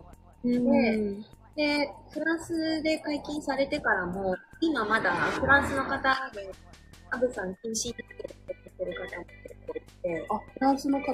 [0.44, 1.26] うん。
[1.56, 6.00] で、フランスで解禁されてからも、今まだフランスの方
[6.34, 6.50] で、
[7.12, 8.36] アブさん禁止になってる
[8.70, 11.14] ってる方も結構いて、あ、フランスの方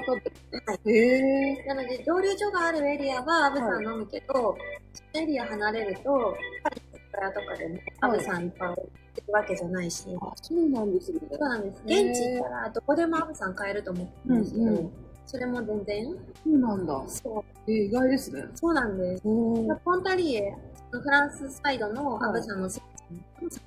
[0.66, 0.90] はい。
[0.90, 8.74] へえなので、蒸留所があるエリアはアブさん飲むけど、そのエリア離れると、パリとかとかでもアブさんいっぱい売っ
[9.14, 11.18] てるわけじゃないし、あ、そうなんですね。
[11.32, 11.82] そうなんです。
[11.84, 16.04] 現地行ったらどこでもアブさん買えると思ってるんですけど、うんうんそれも全然、
[16.44, 17.02] そうなんだ。
[17.08, 18.44] そう、えー意外ですね。
[18.54, 19.22] そうなんです。
[19.26, 19.30] う
[19.72, 20.54] んポンタリエ、
[20.90, 22.80] そのフランスサイドのアブさんの世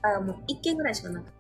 [0.02, 1.34] 界はもう一軒ぐらいしかなくて。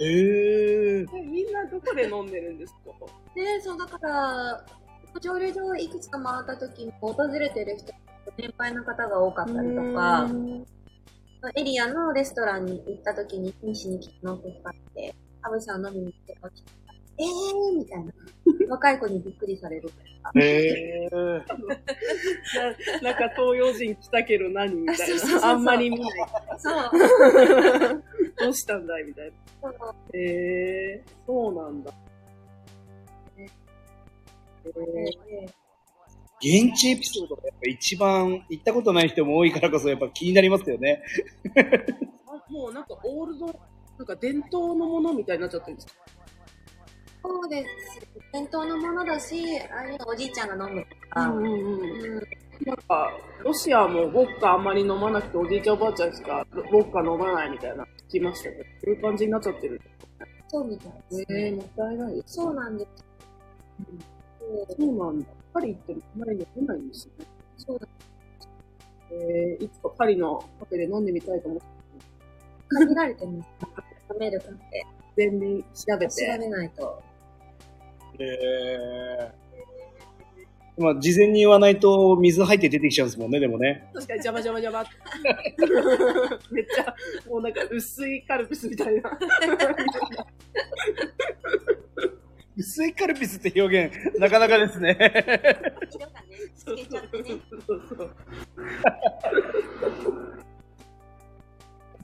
[0.00, 2.90] え、えええみんなどこで飲んでるんですか？
[3.34, 4.64] で、そうだから、
[5.20, 7.92] 蒸留所をいくつか回った時に訪れてる人、
[8.36, 10.30] 年配の方が多かったりとか、
[11.56, 16.62] エリアのレストランに行った時に、西に来たのとかって、アブさん飲みに来てた時
[17.18, 18.12] えーみたいな。
[18.68, 19.90] 若い子にびっくりされる。
[20.36, 21.18] ええ な
[23.02, 25.48] なんか東洋人来たけど何みたいそうそうそうそうな。
[25.48, 26.10] あんまり見ない。
[26.58, 26.74] そう。
[28.38, 29.32] どうしたんだいみたいな。
[29.62, 29.72] そう
[30.16, 31.92] へえー、そうなんだ。
[33.36, 33.46] え
[36.40, 41.02] 現地エピソードがやっぱ一番行ったことない人も多いからこそやっぱ気になりますよね。
[42.26, 43.52] あもうなんかオールド、な
[44.04, 46.17] んか伝統のものみたいになっちゃってるんですかオ
[47.28, 48.00] そうです。
[48.32, 51.28] 伝統のものだし、ああいうのおじいちゃんが飲むとか。
[51.28, 51.80] うんうんうん。
[51.82, 52.22] うん
[52.66, 53.12] なんか、
[53.44, 59.80] ロシアもウォッカあんまり飲まなくて、おじいちゃんおばあちゃんしかウォッカ飲まないみたいな聞きましたけど、そういう感じになっちゃってる。
[60.48, 61.56] そうみたいですええね。
[61.56, 62.34] もったいないです。
[62.34, 63.04] そうなんです。
[64.40, 65.26] そうそうなんだ。
[65.54, 67.26] パリ行ってもあんまり飲めないんですよね。
[67.58, 67.86] そうだ。
[69.12, 71.64] えー、いつかパリのカフェで飲んでみたいと思って、
[72.70, 73.48] 限られてます。
[74.12, 74.86] 飲めるかって。
[75.16, 76.26] 全然調べて。
[76.26, 77.07] 調べないと。
[78.18, 79.48] えー。
[80.80, 83.90] まあ、事前に言わないと水入って出てきちゃうんですもんね、でもね。
[83.92, 86.52] 確かに邪魔邪魔邪魔。
[86.52, 86.94] めっちゃ、
[87.28, 89.18] もうなんか薄いカルピスみたいな。
[92.56, 94.96] 薄いカルピスって表現、なかなかですね。
[95.90, 97.40] 色がね、つけちゃってね。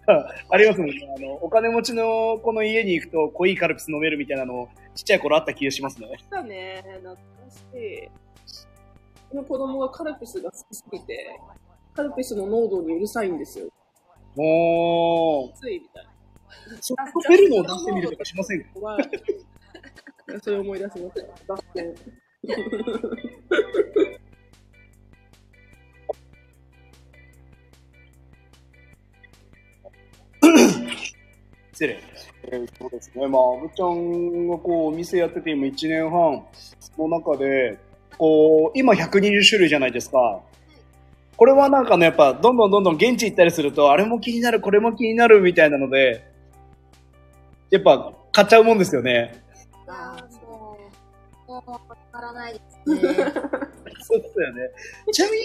[0.51, 1.15] ありますもんね。
[1.17, 6.09] あの、お金持ちの子の家に行くと濃いカルピス飲めるみたいなの、ちっちゃい頃あった気がしますね。
[6.31, 7.63] だね、懐かし
[9.33, 9.35] い。
[9.35, 11.39] の子供がカルピスが好きすぎて、
[11.95, 13.69] カルピスの濃度にうるさいんですよ。
[14.37, 16.11] もう、ついみたいな。
[16.81, 18.71] ソフトペルノを出してみるとかしませんか？
[20.43, 21.55] それ思い出しました。
[21.55, 21.95] 脱線。
[31.75, 32.01] 失礼。
[32.45, 33.27] えーそうですね。
[33.27, 36.45] まあ、あぶちゃんがこう、お店やってて今1年半
[36.99, 37.79] の中で、
[38.17, 40.41] こう、今120種類じゃないですか。
[41.37, 46.25] これはなんかね、やっぱ、どんどんどんどん現地行ったりすると、あれも気になる、これも気になるみたいなので、
[47.71, 49.43] やっぱ、買っちゃうもんですよね。
[49.89, 50.79] ああ、も
[51.49, 51.81] う、もう、わ
[52.13, 53.01] からないですね。
[54.07, 54.71] そうですよね。
[55.13, 55.45] ちなみに。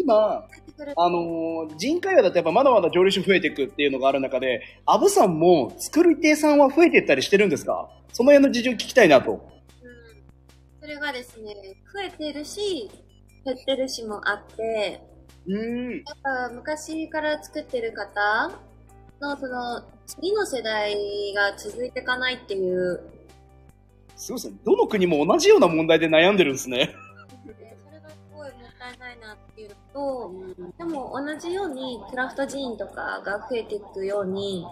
[0.00, 0.48] 今、
[0.96, 7.88] あのー人海外だとやっぱまだまだ蒸留酒増えていくっていうのがある中で、アブさんも作り手さんは増えていったりしてるんですか？
[8.12, 9.32] その辺の事情聞きたいなと。
[9.32, 9.40] うん
[10.80, 11.54] それがですね、
[11.92, 12.90] 増えてるし、
[13.44, 15.00] 減ってるしもあって、
[15.46, 15.92] うーん。
[15.92, 18.50] やっぱ昔から作ってる方
[19.20, 20.94] のその次の世代
[21.34, 23.00] が続いていかないっていう、
[24.16, 24.58] すごいですね。
[24.64, 26.94] どの国も同じような問題で悩んでるんですね。
[27.44, 27.48] そ
[27.92, 34.66] れがすごいもったいないなっていうのと、うんでも同じようにクラフトジンとかが増えていくように、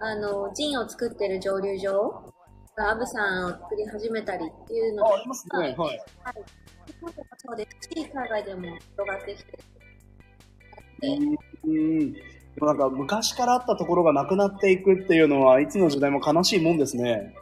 [0.00, 2.32] あの、ジンを作ってる蒸留所
[2.76, 5.58] がアブさんを作り始めたりっていうのあ、ありますね。
[5.58, 5.76] はい。
[5.76, 5.96] はい。
[6.86, 9.58] 日本でもそうですし、海外でも広がってきてる。
[11.64, 12.12] うーん。
[12.12, 12.20] で
[12.60, 17.34] もなんか昔からあったところがなくなっていくっていうのはいつの時代も悲しいもんですね。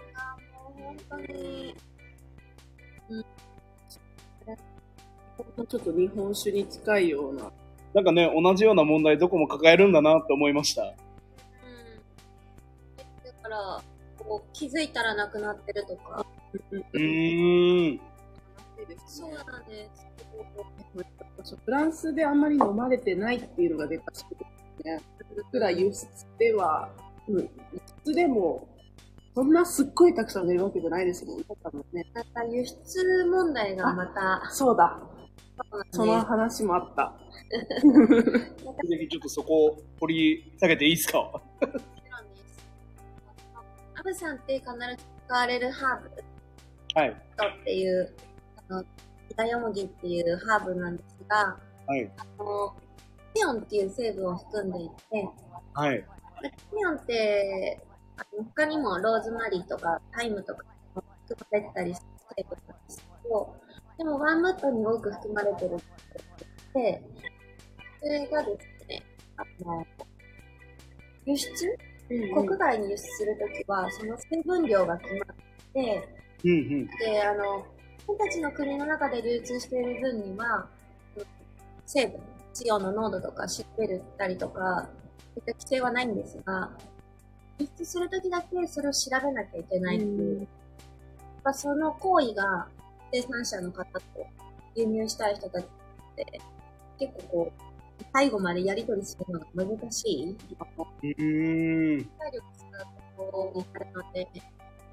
[0.74, 1.65] 本当に、
[5.64, 7.50] ちょっと日本酒に近いような。
[7.94, 10.82] なんかね、同じような問題どこも抱えるんだなって思いました。
[10.82, 10.90] うん。
[13.24, 13.82] だから、
[14.18, 16.26] こう気づいたらなくなってるとか。
[16.72, 18.00] うーん。
[19.06, 19.88] そうなんで
[21.42, 21.56] す。
[21.64, 24.44] フランスであんまり飲まれてないっていうのがでかしくて
[24.84, 25.00] ね。
[25.36, 26.06] いくら輸出
[26.38, 26.90] では、
[27.28, 27.48] うん、輸
[28.04, 28.68] 出でも、
[29.34, 29.84] そんなす。
[29.84, 31.24] っごいたくさん出るわけじゃないです。
[31.24, 31.44] もんね。
[31.62, 32.06] 多分ね。
[32.14, 34.98] また輸出問題がまた、そうだ。
[35.90, 37.14] その話もあった。
[38.88, 41.40] ぜひちょっとそこを掘り下げていいですか？
[41.60, 41.84] です。
[43.94, 44.76] アブさんって必ず
[45.26, 46.10] 使われるハーブ？
[47.00, 47.10] はい。
[47.10, 47.14] っ
[47.64, 48.14] ていう、
[48.68, 48.84] あの、
[49.36, 52.10] ダヨモギっていうハーブなんですが、はい。
[52.16, 52.74] あの、
[53.34, 55.28] ピオンっていう成分を含んでいて、
[55.74, 56.04] はい。
[56.42, 57.80] でピオンって、
[58.16, 63.54] あの他にもローズマリーとかタイムとかも含まれてたりする成分なんですけど、
[63.98, 65.78] でもワンムットに多く含まれてるっ
[66.72, 67.02] てで、
[68.00, 69.02] それがですね、
[69.36, 69.86] あの、
[71.24, 71.78] 輸出？
[72.08, 75.36] 国外に輸出するときは、その成分量が決まっ
[75.72, 76.08] て、
[76.44, 76.86] うんうん。
[76.86, 77.66] で、あの、
[77.98, 80.68] 自分たちの国の中で流通している分には、
[81.16, 81.24] うん
[81.86, 82.20] 成分、
[82.64, 84.88] 塩の濃度とか調べるたりとか、
[85.34, 86.70] そういった規制はないんですが、
[87.58, 90.40] 輸出するときだけそれを調べなきゃいけないっていう。
[90.40, 90.48] やっ
[91.42, 92.68] ぱその行為が
[93.12, 94.00] 生産者の方と
[94.74, 95.68] 輸入したい人たちっ
[96.16, 96.40] て、
[96.98, 100.30] 結構こう、最後までやり取りするのが難しい。
[100.30, 102.04] うーん。
[102.04, 102.84] 体力使う
[103.16, 104.28] ところになるので、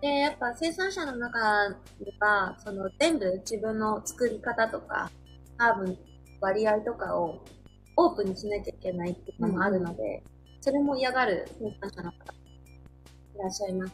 [0.01, 5.09] で、やっぱ生産者の中には、その全部自分の作り方とか、
[5.57, 5.95] ハーブの
[6.41, 7.41] 割合とかを
[7.95, 10.22] オープンにしなきゃいけないっていうのもあるので、
[10.59, 13.93] それも嫌がる生産者の方いらっしゃいます。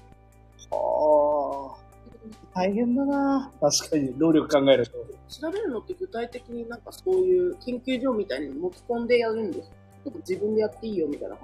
[0.72, 1.89] はあ。
[2.54, 4.94] 大変だな確かに、能力考えると。
[5.30, 9.76] 調べるのって具体的になんかそういう研究所みたいに持ち込んでやるんですか？
[10.06, 11.38] ちょっと自分でやっていいよみたいな。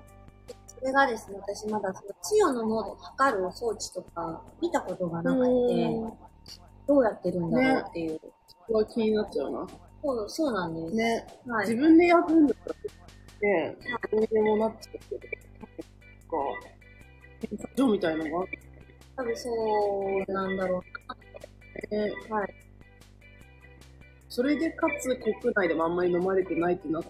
[0.68, 5.50] それがですね、私まだそのつよの濃度を測る装置とか見たことがなくて、
[6.88, 8.20] どうやってるんだろうっていう。
[8.48, 9.68] そこは気になっちゃうな。
[10.04, 10.96] そう、そうなんです。
[10.96, 11.28] ね。
[11.48, 11.68] はい。
[11.70, 12.76] 自分でやるんだったら、
[13.42, 13.78] ね、
[14.12, 15.30] どうにでもなっちゃうけど、なん
[16.30, 16.68] か、
[17.42, 18.48] 検査所みたいなのがあっ
[19.16, 19.50] 多分そ
[20.28, 20.84] うなんだろ
[21.90, 22.34] て、う。
[22.34, 22.54] はい。
[24.30, 27.10] それでかつ国内でもあんまり飲まれてないってなって、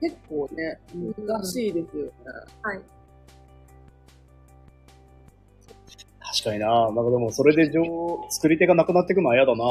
[0.00, 0.80] 結構ね、
[1.26, 2.12] 難しいですよね。
[2.62, 2.80] はい。
[6.20, 6.66] 確かにな。
[6.68, 7.84] なんかでもそれで上、
[8.30, 9.64] 作り手がなくなっていくのは嫌だな。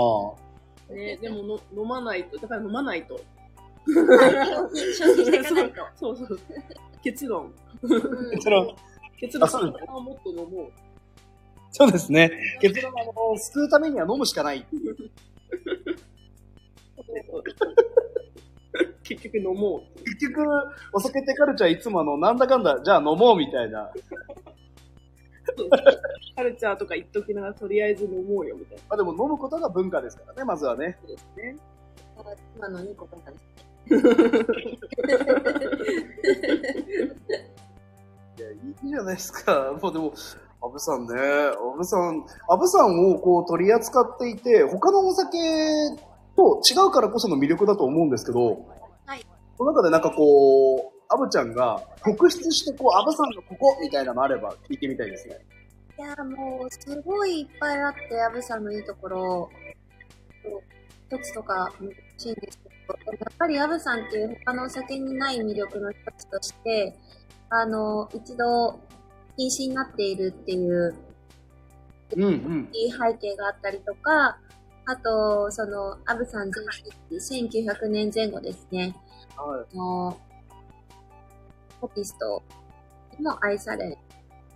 [0.96, 3.20] ね、でもの飲まないと、だから飲まないと。
[3.88, 5.88] 消費していかないと。
[5.96, 6.40] そうそう。
[7.04, 7.54] 結論。
[7.82, 8.76] うんその
[9.20, 10.91] 結論あそうあもっと飲もう。
[11.74, 12.32] そうですね。
[12.60, 14.66] 結論は、あの、救うためには飲むしかない。
[19.04, 20.04] 結局飲もう。
[20.04, 20.44] 結局、
[20.94, 23.90] お酒ってカルチャーいつもあの、なんだかんだ、じゃあ飲もうみたいな。
[26.36, 28.84] カルチャーとか言っときながらとりあえず飲もうよみたいな。
[28.90, 30.98] まあでも飲むことが文化ですからね、まずはね。
[31.02, 31.56] そうですね。
[32.56, 33.44] 今の2個分かです。
[38.38, 38.54] いや、い
[38.84, 39.78] いじゃないですか。
[39.82, 40.14] もうでも、
[40.64, 45.38] アブさんね、アブさん、アブさんをこう取り扱っていて、他のお酒
[46.36, 48.68] と違うからこその魅力だと思うんですけど、
[49.06, 49.26] はい。
[49.58, 55.40] その中でなんかこう、アブちゃんが特筆してこう、アブさんのここみたいなのあれば聞いてみたいですね。
[55.98, 59.50] いや、もう、すごいいっぱいあって、アブさんのいいところ、
[61.10, 66.96] 一つとか、欲しいんですけど、やっぱりアブさんっていう他のお酒にない魅力の一つとして、
[67.50, 68.80] あの、一度、
[69.38, 70.96] 禁止になっているっていう、
[72.16, 72.70] うんうん。
[72.74, 74.38] いい背景があったりとか、
[74.86, 76.64] あと、その、アブさん全
[77.10, 78.96] 身、1900年前後ですね。
[79.38, 80.18] はあの、
[81.82, 82.44] アーティスト
[83.18, 83.98] にも愛され、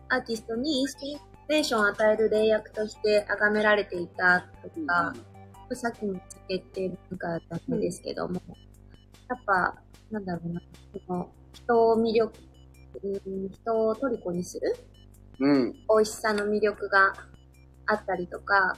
[0.09, 1.17] アーティストにインスピ
[1.47, 4.85] レーションを与える霊薬として崇められていたとい。
[4.85, 5.13] か、
[5.73, 8.41] さっきの酒っていう文化だったんですけども、
[9.29, 9.75] やっぱ、
[10.11, 10.61] なんだろうな、
[11.07, 12.54] その人を魅力、うん
[13.01, 14.75] 人を虜にする？
[15.39, 15.73] うん。
[15.73, 17.13] 美味しさの魅力が
[17.85, 18.77] あったりとか、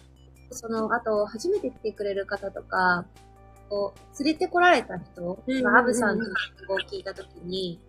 [0.51, 3.05] その、あと、初めて来てくれる方とか、
[3.69, 6.25] こう、連れてこられた人うんがアブさんの
[6.61, 7.79] 曲を聞いたときに、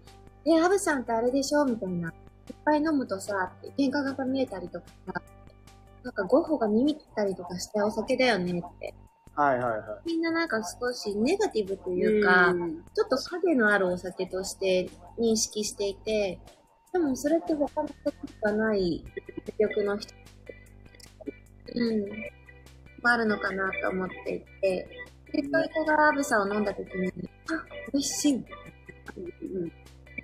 [0.45, 1.64] え、アブさんってあれでしょ？
[1.64, 2.09] みたいな。
[2.11, 2.12] い
[2.53, 5.22] っぱい飲むとさ、って喧嘩が見えたりとかさ、
[6.03, 8.95] なんかゴッホが耳切ったりとかしたお酒だよねって。
[9.39, 12.82] はいはいはみんななんか少しネガティブというか、ん。
[12.93, 16.41] ちょっと影のあるお酒として認識していて、
[16.93, 18.12] でもそれって他の人
[18.43, 19.05] がない
[19.47, 20.12] 魅力の一つ、
[21.72, 22.09] うん、も
[23.05, 24.89] あるのかなと思っていて、
[25.30, 27.12] で、そういう子がアブサを飲んだ時に、あ、
[27.93, 28.34] 美味しい。
[28.34, 29.72] うん。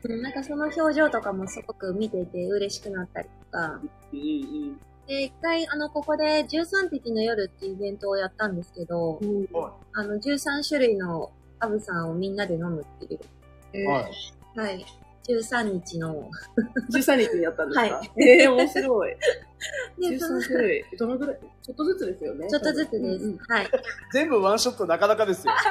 [0.07, 3.81] うん、なんかその表情とかもすごく見ていて嬉しくなったりとか、
[4.13, 9.47] うんうんで、一回、あの、ここで13滴の夜っていうイベントをやったんですけど、うん
[9.93, 13.19] あの、13種類のアブさんをみんなで飲むってい
[13.85, 13.89] う。
[13.89, 14.13] はい。
[14.57, 14.87] はい。
[15.29, 16.31] 13日の、
[16.93, 17.97] 13日にやったんですか？
[17.97, 19.17] はいええ面白い。
[19.99, 20.85] で、その13種類。
[20.99, 21.39] どのぐらい？
[21.63, 22.49] ちょっとずつですよね。
[22.49, 23.03] ちょっとずつです。
[23.03, 23.71] うんうんはい。
[24.13, 25.53] 全部ワンショットなかなかですよ。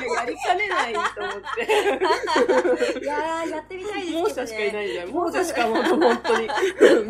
[0.00, 1.34] いや、やりかねないと思っ
[2.92, 3.00] て。
[3.00, 4.20] いやー、やってみたいですけどね。
[4.20, 5.08] 猛者しかいないじゃん。
[5.08, 6.48] 猛者しかもう本当に。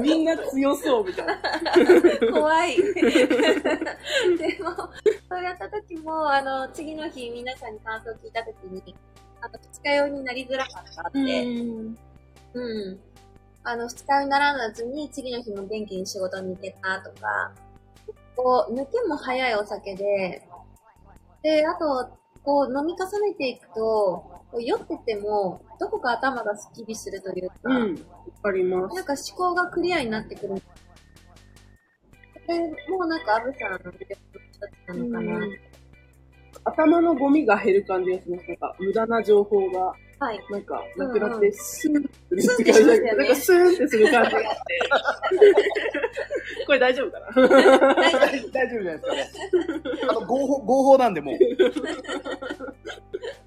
[0.01, 1.39] みんな強そうみたいな。
[2.33, 2.77] 怖い。
[2.77, 2.83] で
[4.63, 4.71] も、
[5.29, 8.95] そうやった時も、あの、次の日皆さんに感想を聞いた時に、
[9.41, 11.19] あの、二日酔いになりづらかったって、
[12.55, 13.01] うん。
[13.65, 17.53] あの、二日酔いにならずに、次の日も元気に仕事に行けたとか、
[18.37, 20.43] こう、抜けも早いお酒で、
[21.43, 22.11] で、あと、
[22.43, 27.95] こう、飲み重ねていくと、こう酔ってても、どこか頭がスッキリするというか、うん。
[27.95, 27.99] わ
[28.43, 28.95] かります。
[28.95, 30.55] なんか思考がクリアになってくる。
[32.47, 32.59] で、
[32.91, 35.47] もうなんか、アブさんの魅力の一つなのかな。
[36.65, 38.49] 頭のゴミが減る感じがします。
[38.49, 40.41] なんか、無駄な情報が、はい。
[40.51, 44.45] なんか、なくなって、スーンってすよねなんか、スーンってする感じがあって。
[46.67, 47.27] これ大丈夫かな？
[47.49, 49.31] 大丈夫じゃないですかね？
[50.09, 51.39] あの、合法、合法なんで、もう。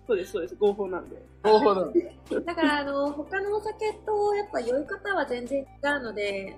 [0.07, 0.55] そうです、そうです。
[0.55, 1.17] 合法なんで。
[1.43, 2.15] 合法なんで。
[2.45, 6.55] だから、あの、他のお酒と、やっぱ酔い方は全然違うので、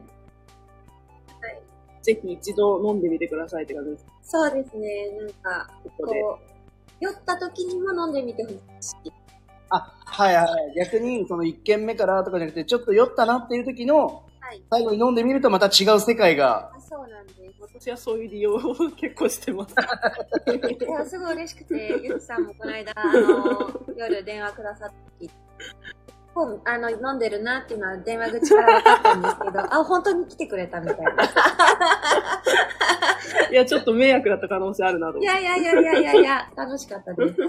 [2.03, 4.05] ぜひ一度飲んでみてくださいって感じです。
[4.23, 6.21] そうですね、なんか、ここで。
[6.99, 8.55] 酔った時にも飲んでみてほし
[9.03, 9.11] い。
[9.69, 10.73] あ、はいはいはい。
[10.75, 14.61] 逆に、その1軒目からとかじゃなくて、ちょっと酔ったなっていう時の、はい。
[14.69, 16.71] 最後に飲んでみるとまた違う世界が。
[16.75, 17.39] あそうなんです。
[17.59, 18.59] 私はそういう利用を
[18.95, 19.73] 結構してます。
[20.53, 24.93] いや、すごい嬉しくて、ゆきさんもこの間、あの、夜電話くださった
[26.33, 31.11] 時、構、あの、飲んでるなっていうのは電話口から分かったんですけど、 あ、本当に来てくれたみたいな。
[33.51, 35.27] いや、ちょっと迷惑だった可能性あるなと思って。
[35.27, 37.41] いやいやいやいやいやいや、楽しかったです。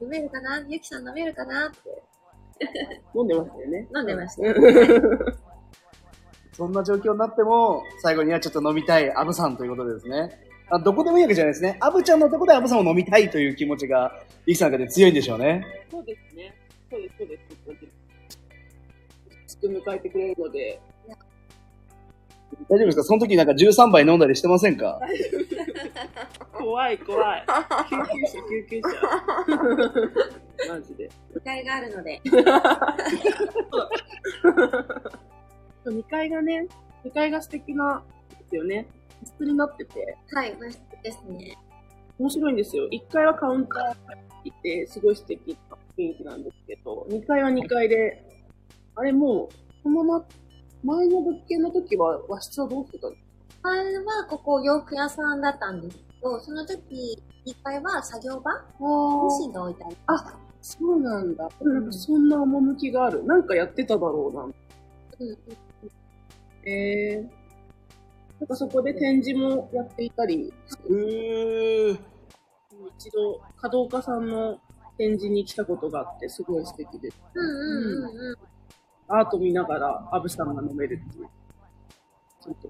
[0.00, 0.62] 飲めるかな？
[0.66, 2.02] ゆきさん飲めるかなって
[3.14, 3.88] 飲んでましたよね。
[3.94, 4.42] 飲んでました。
[6.54, 10.47] そんな状況になっても、最後にはちょっと飲みたいアブさんということでですね。
[10.70, 11.76] あどこでもいいわけじゃないですね。
[11.80, 14.12] アブちゃんのとこでアブさんを飲みたいという気持ちが、
[14.46, 15.64] リキさんの中で強いんでしょうね。
[15.90, 16.54] そうですね。
[16.90, 17.42] そうです、そうです。
[17.64, 17.80] そうで
[19.80, 19.88] す。
[19.90, 20.80] 迎えてくれるので、
[22.68, 23.04] 大丈夫ですか？
[23.04, 25.00] その時なんか13杯飲んだりしてませんか？
[26.52, 27.44] 怖い、怖い。
[27.90, 28.88] 救急車、救急車。
[30.74, 31.08] マジで。
[31.34, 32.20] 機会があるので。
[35.86, 36.66] 2階がね、
[37.04, 38.86] 2階が素敵なんですよね。
[39.20, 41.56] 個室になってて、はい、和室ですね。
[42.18, 42.88] 面白いんですよ。
[42.90, 43.94] 1階はカウンターが
[44.44, 48.24] いて、すごい素敵な雰囲気なんですけど、2階は2階で、
[48.96, 50.24] あれもう、このまま、
[50.84, 53.16] 前の物件の時は和室はどうしてたの
[53.62, 59.96] 前はここ洋服屋さんだったんですけど、その時、1階は作業場ミシンが置いてあり。
[60.06, 61.48] あ、そうなんだ。
[61.90, 63.24] そんな趣がある。
[63.24, 64.42] なんかやってただろうな。
[64.42, 65.38] うんうん
[66.68, 67.37] えー。
[68.40, 70.52] なんかそこで展示もやっていたり、
[70.86, 71.98] うー。
[72.96, 74.60] 一度、華道家さんの
[74.96, 77.20] 展示に来たことがあって、すごい素敵です。
[77.34, 78.36] うんうんうんうん。
[79.08, 81.28] アート見ながら、アブさんが飲めるっていう。
[82.40, 82.68] ちょっと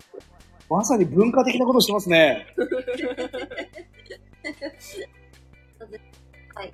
[0.71, 2.47] まさに文化的なことしてますね。
[6.55, 6.73] はい。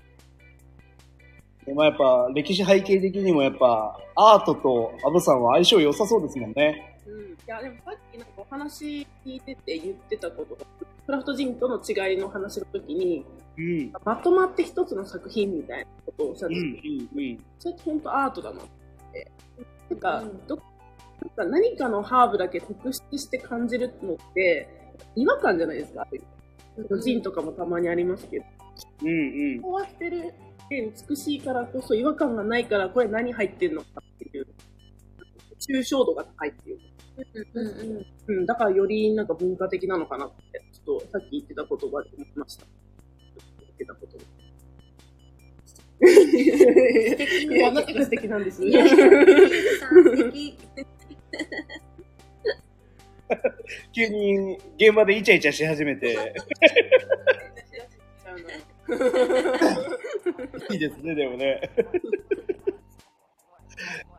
[1.64, 6.93] でもやっぱ歴史背景的にもやっぱアートとアブさんは相性良さそうですもんね。
[7.06, 7.32] うん。
[7.32, 10.64] いや、でもさっきなんかお話聞いてて言ってたことが、
[11.06, 13.24] クラフトジンとの違いの話の時に、
[13.56, 13.92] うん。
[14.04, 18.64] まとまって一つの作品みたいなことをおっしゃっうてんて、うんそれって本当アートだなっ
[19.12, 19.30] て。
[19.90, 24.68] なんか、うんどなんか何かのハーブだけ特出して感じるのって、
[25.16, 26.06] 違和感じゃないですか。
[27.02, 28.44] ジンとかもたまにありますけど。
[29.02, 29.60] うんうん。
[29.60, 30.34] こうやってる
[30.68, 34.46] で美しいからこそ違和感がないから、これ何入ってるのかっていう、
[35.68, 36.78] 抽象度が高いっていう。
[37.54, 38.38] うんうんうん。
[38.38, 42.66] うん、だからよりなんか文化的なのかなって、ちょっとさっき言ってた言葉で思いました。
[43.60, 44.24] 言ってたことで。
[47.54, 48.64] いや、あなたが素敵なんです。
[48.64, 50.56] いや、ゆきさん素敵。
[53.92, 56.16] 急に現場でイチャイチャし始めて、
[60.70, 61.70] いいですね、でもね。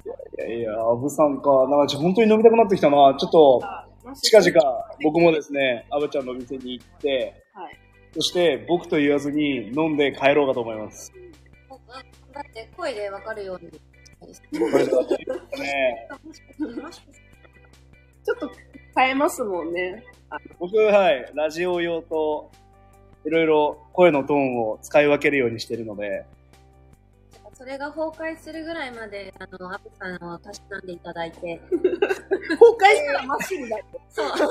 [0.06, 1.68] いやいや、アブさんか。
[1.68, 3.16] なんか本当に飲みたくなってきたな。
[3.18, 3.62] ちょっと、
[4.22, 7.80] 近々僕もですね、アブちゃんのお店に行って、はい。
[8.14, 11.12] そして僕と言わずに飲んで帰ろうかと思います。
[12.34, 13.72] だって声でわかるように。
[13.72, 16.08] これだね。
[18.24, 18.51] ちょっと
[18.95, 20.03] 変えますもんね。
[20.60, 22.51] 僕、はい、ラジオ用と、
[23.26, 26.26] いろいろ声のトーンを使い分けるようにしてるので、
[27.66, 31.59] それが崩壊するぐらいまで、あの、アブサンをたしなんでいただいて。
[31.72, 33.86] 崩壊したらマッシュになる。
[34.07, 34.28] そう。
[34.28, 34.45] 大人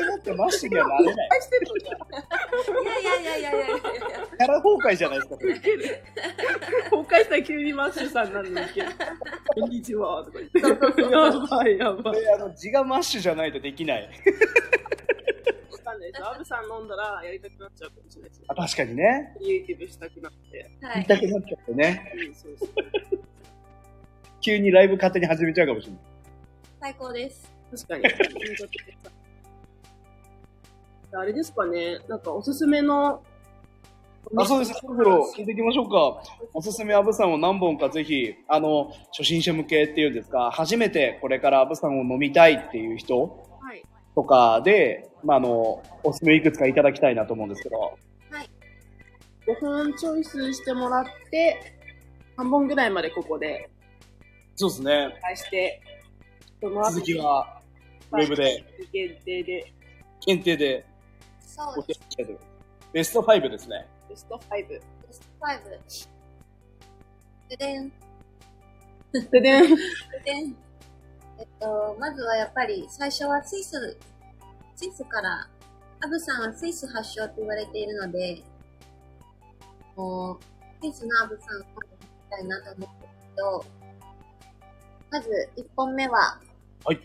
[0.00, 1.28] になってマッシュにはなれない。
[1.28, 1.98] 崩壊してるのじゃん。
[2.82, 3.76] いやいやいやいやいやいや
[4.38, 5.34] キャラ崩壊じゃないですか。
[5.34, 6.02] ウケる。
[6.84, 8.88] 崩壊したら急にマッシュさんなんでウケる。
[9.54, 10.60] こんにちは、とか言って。
[11.02, 12.14] やばい、やばい。
[12.14, 14.08] これあの字がマッシュじゃないとできない。
[16.12, 16.34] ないです。
[16.34, 18.42] アブさん飲んだらやりたくなっちゃうかもしれないです。
[18.48, 19.34] あ確かにね。
[19.38, 20.70] クリエイティブしたくなって。
[20.82, 20.94] はい。
[20.94, 22.12] 言いたくなっちゃってね。
[22.14, 22.68] うん、そうそう。
[24.40, 26.00] 急にライブ勝手に始めちゃうかもしれない。
[26.80, 27.52] 最高です。
[27.70, 28.04] 確かに。
[31.12, 33.22] あれですかね、なんかおすすめの。
[34.36, 34.74] あ、そうです。
[34.74, 36.22] そろそろ聞いていきましょうか。
[36.52, 43.20] おすすめアブさんを何本かぜひ、あの、初心者向けっていうんですか、初めてこれからアブさんを飲みたいっていう人
[43.60, 43.82] はい。
[44.14, 47.98] とかで、まあ、あの、おすすめいくつかいただきたいなと思うんですけど。
[49.46, 51.74] 5本チョイスしてもらって、
[52.36, 53.70] 3本ぐらいまでここで
[54.56, 55.18] そうですね。
[55.20, 55.82] 返して、
[56.60, 57.60] その後続きは、
[58.12, 59.72] ウェブで限定で、
[60.24, 60.86] 限定で
[61.40, 62.00] そうです。
[62.92, 63.86] ベスト5ですね。
[64.08, 64.68] ベスト5。
[64.68, 66.16] ベスト5。
[67.50, 67.92] ででん。
[69.30, 69.62] ででん。
[69.68, 69.80] で
[70.24, 70.56] でん。
[71.38, 73.98] えっと、まずはやっぱり最初はスイス、
[74.76, 75.48] スイスから、
[76.00, 78.42] アブさんはスイス発祥って言われているので、
[79.96, 80.38] もう、
[80.82, 83.64] スイスのアブさんを食べてみたいなと思うんですけど、
[85.10, 86.40] まず1本目は、
[86.84, 87.00] はい。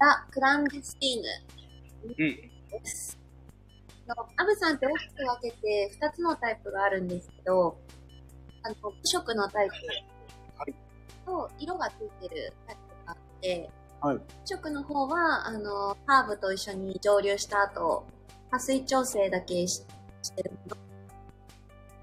[0.00, 2.80] ラ・クランデスティーヌうん。
[2.82, 3.18] です。
[4.08, 7.78] アブさんって大きく分けて2つのタイプがあるんですけど、
[8.62, 9.74] あの、無色のタイプ
[10.56, 10.74] はい
[11.26, 11.92] と色がつ
[12.24, 13.70] いてるタイプがあって、
[14.04, 18.04] はい無色の方は、あの、ハーブと一緒に蒸留した後、
[18.50, 19.82] 加水調整だけし
[20.22, 20.76] してるもの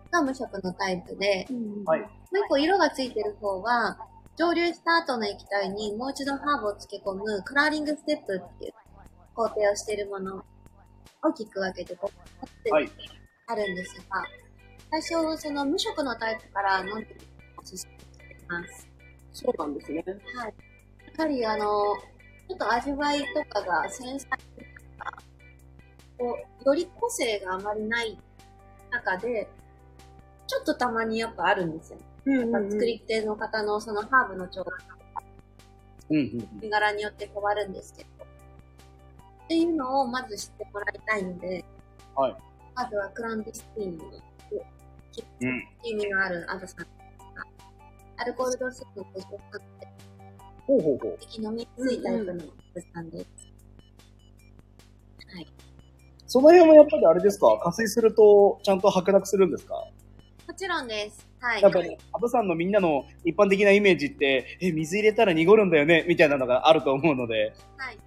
[0.09, 1.47] が無色のタイプで、
[1.85, 3.99] はいもう一個色がついてる方は、
[4.35, 8.73] 蒸留した後の液体にもう一度ハーブを漬け込むカラーリングステップっていう
[9.35, 10.41] 工程をしているものを
[11.21, 12.09] 大きく分けてこ
[12.67, 12.89] う、はい
[13.45, 14.23] あるんですが、
[14.89, 17.15] 最初、その無色のタイプから飲んで
[17.57, 18.87] おすすめしています。
[19.33, 20.03] そうなんですね。
[20.35, 20.70] はい。
[21.21, 21.65] やはりあの、
[22.47, 24.35] ちょっと味わいとかが繊細と
[24.97, 25.13] か、
[26.17, 28.17] こう、より個性があまりない
[28.89, 29.47] 中で、
[30.47, 31.99] ちょっとたまにやっぱあるんですよ。
[32.25, 34.65] うんやっぱ作り手の方のそのハーブの調合
[36.09, 38.09] うんうん銘柄によって変わるんですけど。
[39.45, 41.63] っていうのをまず知ってもらいたいので、
[42.15, 42.35] はい
[42.75, 44.05] まずはクランディスティーンの
[45.41, 45.67] うん。
[45.83, 46.85] 意味のあるアブサン
[48.17, 49.80] アルコール度数の53って
[50.71, 51.17] ほうほうほう。
[51.43, 52.35] 飲みやすいタイプのア
[52.73, 53.25] ブサンです。
[55.35, 55.47] はい。
[56.27, 57.59] その辺はやっぱりあれですか？
[57.61, 59.75] 加水するとちゃんと白濁するんですか？
[60.47, 61.27] もちろんです。
[61.41, 61.61] はい。
[61.61, 67.53] やっぱり、アブサンのみんなの一般的なイメージって、え、水入れたら濁るんだよねみたいなのがあると思うので。
[67.77, 67.97] はい。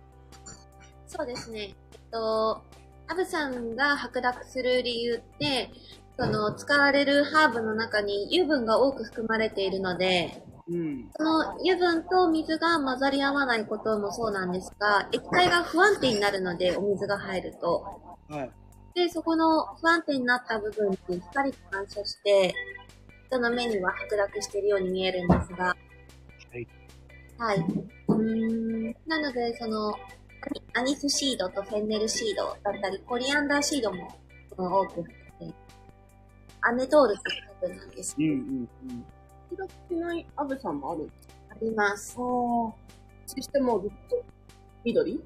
[1.07, 1.75] そうですね。
[1.93, 2.63] えっと、
[3.09, 5.71] アブさんが白濁する理由って、
[6.17, 11.11] その使われるハーブの中に油分が多く含まれているので、うん。
[11.17, 17.87] その油分と水が混ざり合わないこともそうなんですが、液体が不安定になるので、お水が入ると。
[18.29, 18.51] はい。
[18.95, 22.55] で、そこの不安定になった部分に光が反射して、
[23.29, 25.77] 人の目には白濁しているように見えるんですが、は
[26.55, 26.69] い。
[27.37, 27.59] はい。
[28.09, 29.95] うーんなので、その、
[30.75, 34.15] アニスシードとフェンネルシードだったり、コリアンダーシードも
[34.57, 35.07] 多く含
[35.49, 35.55] んで、
[36.61, 37.23] アネトールって
[37.61, 39.07] タイプなんですうんうんうん。
[39.57, 41.11] 白くないアブさんもある
[41.51, 42.15] あります。
[42.17, 42.75] かそ
[43.41, 44.23] してもうずっと？
[44.85, 45.13] 緑？
[45.13, 45.21] い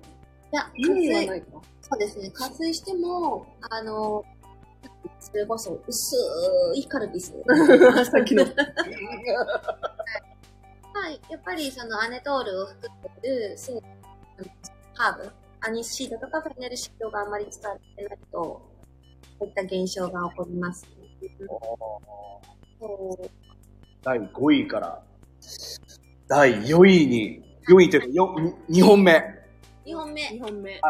[0.53, 1.47] や、緑は水ないか。
[1.83, 2.31] そうですね。
[2.31, 4.25] 加水しても、あの、
[5.21, 6.17] それこそ薄
[6.75, 7.33] いカルピス。
[8.11, 8.45] さっきの。
[10.95, 11.21] はい。
[11.31, 13.57] やっぱりそのアネトールを含んでる
[14.95, 18.63] ハーブ、アニスシードとかフェネルシードがあまり使われてないと、こ
[19.41, 20.87] ういった現象が起こります。
[22.81, 23.31] そう
[24.03, 25.03] 第5位から、
[26.29, 28.37] 第4位に、4位というか、よ
[28.71, 29.13] 2本目。
[29.85, 30.29] 2本目。
[30.29, 30.81] 2本目。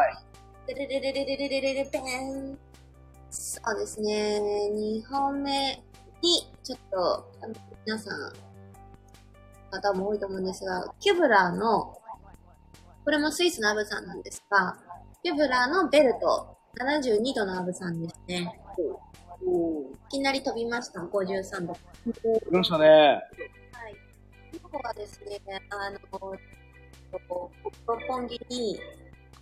[0.67, 2.57] でれれれれれれれれれペン。
[3.31, 4.39] そうですね。
[4.73, 5.83] 2本目
[6.21, 7.53] に、ちょっと、あの
[7.85, 8.33] 皆さん、
[9.69, 11.97] 方も多いと思うんですが、キュブラーの、
[13.05, 14.77] これもスイスのアブサンなんですが、
[15.23, 18.59] キュブラーのベルト、72度のアブさんですね。
[19.45, 21.73] おいきなり飛びました、53度。
[21.73, 22.87] 来ましたね。
[22.87, 23.19] は
[23.89, 24.59] い。
[24.61, 25.99] ここはですね、あの、
[27.87, 28.81] 六本木に、安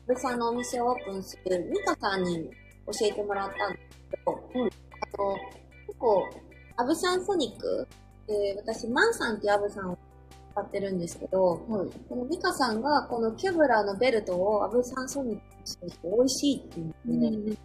[0.07, 2.49] 倍さんのお店をオープンするミカさんに
[2.85, 5.35] 教えてもらったんですけど、あの、
[5.87, 6.29] 結構、
[6.77, 7.87] アブサンソニック
[8.27, 9.97] で、私、マンサンっていうアブサンを
[10.53, 11.89] 使ってるんですけど、はい。
[12.09, 17.57] このミカさんがこのキュブラーのベルトをアブサンソニックにして美味しいって言ってね、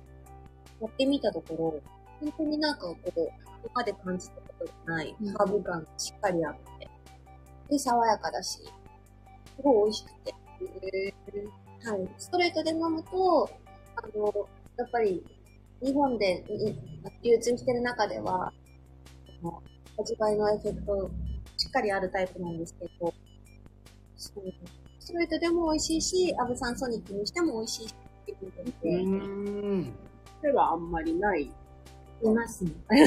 [0.80, 3.32] やってみたところ、本当になんかこう、こ
[3.64, 6.88] こまで感じたことがない、うんハーブ感がしっかりあって、
[7.68, 8.62] で、爽やかだし、す
[9.62, 10.34] ごい美味しくて、
[11.84, 12.08] はい。
[12.18, 13.50] ストレートで飲むと、
[13.96, 15.24] あの、やっぱり、
[15.82, 18.52] 日本でい流通してる中では、
[19.98, 21.10] 味わいのエフェクト、
[21.56, 23.12] しっかりあるタイプなんですけど、
[24.16, 24.44] そう
[25.00, 29.92] ストレートでも美味しいし、アブサンソニックにしても美味しいしっていうで。
[30.40, 31.50] それはあんまりない。
[32.30, 32.70] いますね。
[32.90, 33.04] 言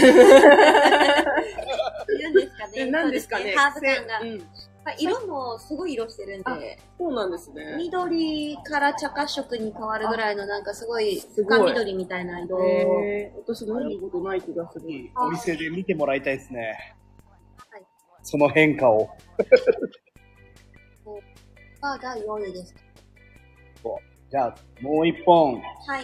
[2.28, 2.86] うんですかね。
[2.91, 3.55] 何ですかね。
[3.55, 4.22] ハーブ感が。
[4.99, 7.76] 色もすごい色してるんあで、そうなんですね。
[7.78, 12.63] 緑から茶褐色に変わるぐらいのなんかすごいすごい深緑みたいな色。
[12.63, 14.86] えー、私飲んだことない気がする。
[15.16, 16.95] お店で見てもらいたいですね。
[17.72, 17.86] はい
[18.22, 19.09] その変化を。
[21.82, 22.74] が第4位です。
[24.32, 26.03] じゃあ、もう一本、はい。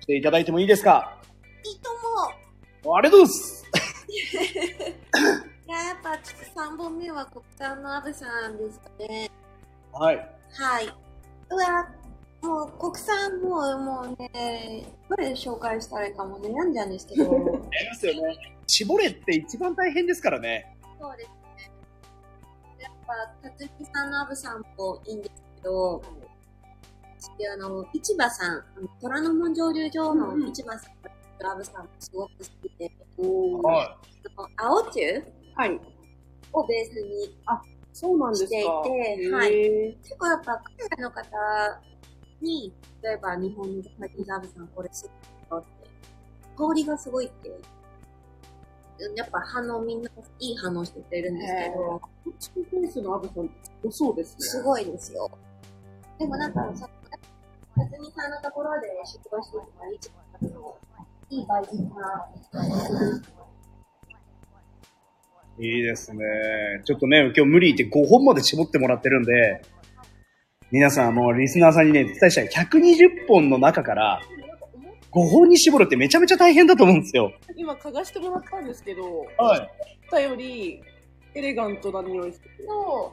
[0.00, 1.18] していただいてもいいですか？
[1.64, 2.41] いいと思う
[2.84, 3.64] ありがとうございます
[4.08, 9.30] いや、 やっぱちょっと3本目は国産のアブさんですかね。
[9.92, 10.16] はい。
[10.16, 10.86] はい。
[11.50, 11.88] うわ、
[12.42, 18.56] もう国産もう、もうね、どれ紹介したらいいかも悩んじゃうんですけど、やりますよね。
[18.66, 20.76] 絞れって一番大変ですからね。
[21.00, 21.72] そうですね。
[22.80, 26.02] やっぱ、辰巳さんのアブさんもいいんですけど、
[27.18, 28.64] 私、あの、市場さん、
[29.00, 31.11] 虎ノ門蒸留所の市場さん
[31.42, 32.90] のラブさんすごく好きで、
[33.62, 33.96] は
[34.36, 35.00] あの青中
[35.54, 35.80] はい。
[36.52, 37.36] をベースに、
[37.92, 38.48] そうなんですか。
[38.48, 41.22] していてはい結構やっぱ海外の方
[42.40, 42.72] に、
[43.02, 45.10] 例えば日本の最近ラブさんこれす
[45.48, 45.88] ごいよって、
[46.56, 47.50] 香りがすごいって、
[49.16, 53.50] やっぱ反応みんないい反応してくれるんですけど、こっちのペースのアブさん、
[53.90, 54.36] そうですね。
[54.40, 55.30] すごいですよ。
[56.18, 60.76] でもなんか、その、かずみさんのところで出張してたら、一番の
[61.32, 62.28] いいバイトが、
[65.58, 65.66] い。
[65.66, 66.22] いいですね。
[66.84, 69.62] ちょっとね、今日無理言って5本まで絞ってもらってるんで、
[70.70, 72.48] 皆さんもうリスナーさんにね、伝えしたい。
[72.48, 74.20] 120本の中から
[75.10, 77.32] 5本に絞るってめちゃめちゃ大変だと思うんですよ。
[77.56, 79.02] 今、嗅がしてもらったんですけど、
[79.38, 79.58] はい。
[79.58, 79.68] 思っ
[80.10, 80.82] たより
[81.34, 83.10] エレガントな匂いするけど、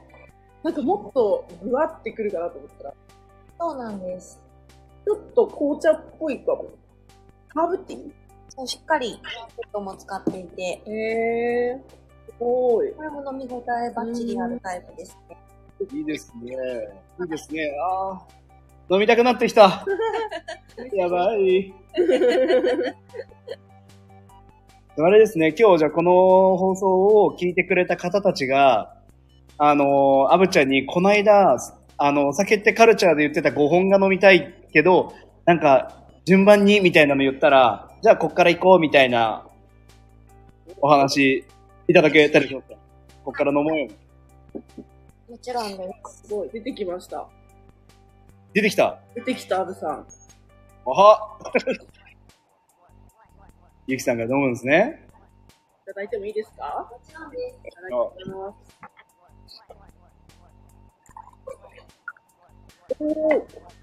[0.63, 2.93] なんかもっとぐわってくるかなと思ったら、
[3.57, 4.43] そうなんです。
[5.05, 6.78] ちょっと紅茶っぽいかも。
[7.55, 8.11] ハーブティー
[8.49, 9.19] そう、しっかり、
[9.55, 11.79] ことも使っていて、へー。
[12.31, 12.91] すごい。
[12.93, 15.37] これも飲み応えバッチリあるタイプですね。
[15.93, 16.55] いいですね。
[17.21, 17.71] いいですね。
[17.81, 18.21] ああ。
[18.89, 19.85] 飲みたくなってきた。
[20.93, 21.73] やばい。
[24.97, 26.11] あれですね、今日じゃあこの
[26.57, 26.87] 放送
[27.23, 28.97] を聞いてくれた方たちが、
[29.57, 31.57] あのー、アブちゃんにこの間、
[31.97, 35.13] あの、お酒ってカルチャーで言ってた5本が飲みたいけど、
[35.45, 35.98] なんか、
[36.29, 39.47] 順番にみたいなの言ったら、じゃあこっから行こうみたいな
[40.79, 41.43] お話
[41.87, 42.75] いただけたりしますか？
[43.25, 43.87] こっから飲もうよ。
[45.27, 46.27] もちろんです。
[46.27, 46.49] すごい。
[46.53, 47.27] 出てきました。
[48.53, 48.99] 出てきた？
[49.15, 50.05] 出てきた、アブさん。
[50.85, 51.39] あは
[53.87, 55.07] ゆきさんが飲むんですね。
[55.81, 56.87] いただいてもいいですか？
[56.91, 57.67] もちろんです。
[57.67, 57.91] いただき
[58.29, 58.53] ま
[62.93, 62.99] す。
[62.99, 63.78] おー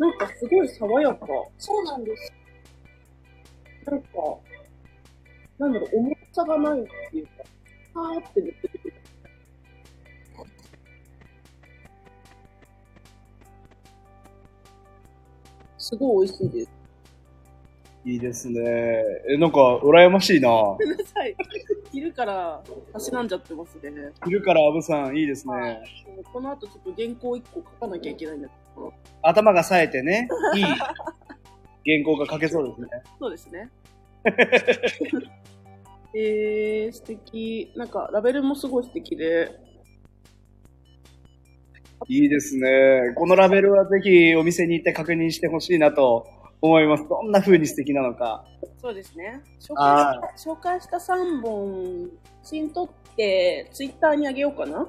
[0.00, 1.26] なんかすごい爽やか。
[1.58, 2.32] そうなんです。
[3.84, 4.08] なんか、
[5.58, 7.32] なんだろう、重さがないっていうか、
[7.92, 8.94] パーって抜けてくる。
[15.76, 16.70] すごい美味しいです。
[18.06, 18.62] いいですね。
[19.28, 20.48] え、なんか、羨ましいな。
[20.48, 21.36] ごめんなさい。
[21.92, 22.62] 昼から、
[22.94, 24.12] たしなんじゃってますね。
[24.24, 25.82] 昼からアブさん、いいですね。
[26.32, 28.69] この後ちょっと原稿一個書かなきゃいけないんだけど。
[29.22, 32.88] 頭が冴えてね、 いい原稿が書けそうですね。
[33.18, 33.70] そうですね。
[36.14, 37.72] えー、素敵。
[37.76, 39.50] なんか、ラベルもすごい素敵で。
[42.08, 43.12] いいですね。
[43.14, 46.26] このラベルはぜひお店に行って確認してほしいなと
[46.60, 47.08] 思います。
[47.08, 48.44] どんな風に素敵なのか。
[48.80, 49.42] そうですね。
[49.60, 52.10] 紹あ介した紹介した3本、
[52.42, 54.88] 写真撮って、ツイッターにあげようかな。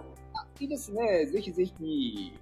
[0.59, 1.25] いいですね。
[1.27, 2.33] ぜひぜひ。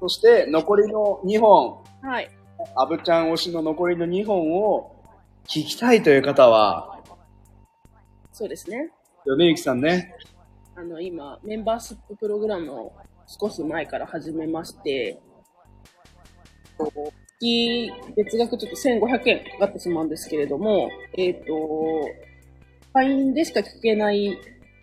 [0.00, 1.84] そして、残りの2本。
[2.02, 2.30] はい。
[2.76, 4.96] アブちゃん推しの残りの2本を
[5.44, 6.98] 聞きたいという方は、
[8.32, 8.90] そうですね。
[9.26, 10.14] 米幸さんね。
[10.74, 12.92] あの、今、メンバーシッププログラムを
[13.26, 15.20] 少し前から始めまして、
[17.38, 22.08] 月、月額ちょっと1500円かかってしまうんですけれども、えっ、と、
[22.92, 24.38] 会員でしか聞けない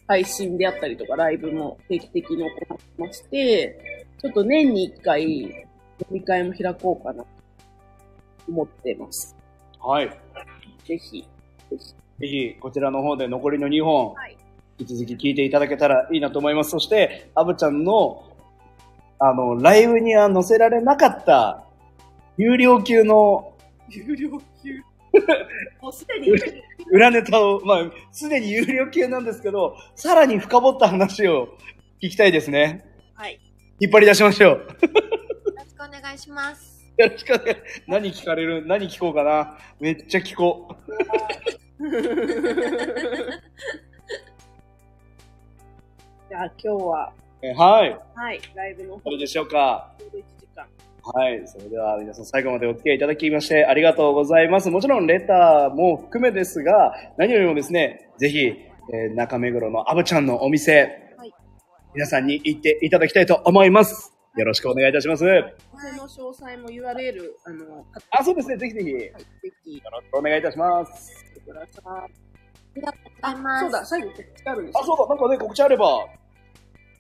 [0.08, 5.52] 配信であったりとか、ライブも定期的に行ってまして、ちょっと年に1回、飲
[6.10, 7.30] み会も開こうかな、と
[8.50, 9.36] 思ってます。
[9.80, 10.10] はい。
[10.86, 11.28] ぜひ。
[12.20, 14.38] ぜひ、こちらの方で残りの2本、はい
[14.80, 16.70] 引き続き聞いていただけたらいいなと思います。
[16.70, 18.24] そして、アブちゃんの、
[19.20, 21.64] あの、ライブには載せられなかった、
[22.38, 23.54] 有料級の
[23.90, 24.30] 有料
[24.62, 24.82] 級。
[25.82, 26.32] もうすでに、
[26.92, 31.48] 裏ネタを、まあ、すでに有料級なんですけど、さらに深掘った話を
[32.02, 32.86] 聞きたいですね。
[33.16, 33.40] はい。
[33.80, 34.50] 引っ張り出しましょう。
[34.52, 34.58] よ
[35.56, 36.84] ろしくお願いします。
[36.98, 37.58] よろしくお願い。
[37.88, 38.66] 何聞かれる？
[38.66, 39.58] 何聞こうかな？
[39.80, 40.76] めっちゃ聞こう。
[46.30, 47.98] じゃあ今日は、えはい。
[48.16, 49.94] はい、ライブの方どうでしょうか？
[50.00, 50.66] ちょうど1時間。
[51.04, 51.48] はい。
[51.48, 54.72] それでは皆さん最後までお付き合いいただきましてありがとうございます。
[54.72, 58.40] もちろんレターも含めですが、何よりもですね、ぜひ、
[58.92, 61.04] えー中目黒のアブちゃんのお店、はい
[61.94, 64.14] 皆さんに行っていただきたいと思います。
[64.36, 65.24] よろしくお願いいたします。
[65.26, 68.58] お店の詳細も URL、あの、あ、そうですね。
[68.58, 69.18] ぜひぜひ、よはい、ぜ
[69.64, 71.26] ひ、ろしくお願いいたします。
[71.32, 71.84] 来てください。
[71.86, 72.08] あ
[72.76, 73.62] りがとうございます。
[73.62, 75.08] そうだ、最後告知あるんですあ、そうだ。
[75.08, 75.86] なんかね、告知あれば。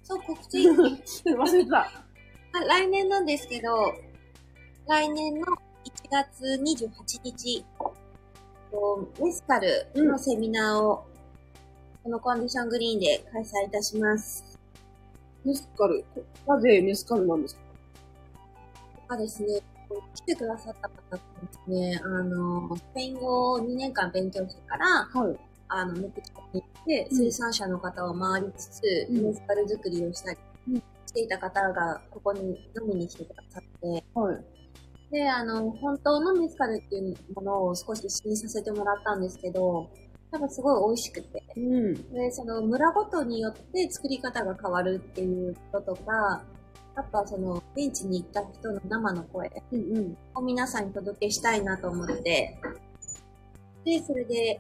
[0.03, 0.57] そう、告知。
[1.29, 1.79] 忘れてた。
[1.79, 3.93] あ来年なんですけど、
[4.87, 5.57] 来年の1
[6.09, 7.65] 月28日、
[8.71, 11.05] とメスカルのセミナーを、
[12.03, 14.46] このコンディショングリーンで開催いたします。
[15.47, 16.03] メスカル。
[16.45, 17.61] なぜメスカルなんですか？
[19.15, 19.61] がですね、
[20.15, 21.21] 来てくださった方で
[21.53, 25.37] すね、あの、スペイン語を2年間勉強してから、はい。
[25.69, 30.37] あの、メキシコに行って、うん生産者の方を回りつつ、うんメスカル作りをしたり
[30.69, 30.81] うんし
[31.13, 32.41] ていた方が、ここに
[32.79, 34.45] 飲みに来てくださって、はい。
[35.11, 39.89] で、あの、本当のメスカルっていうものを少し試飲させてもらったんですけど、
[40.31, 42.13] 多分すごい美味しくて、うん。
[42.13, 46.43] で、その村ごとによって作り方が変わるっていうこととか、
[46.95, 49.51] あとはその、現地に行った人の生の声。
[50.35, 52.59] を皆さんに届けしたいなと思って、
[53.85, 54.59] で、それで、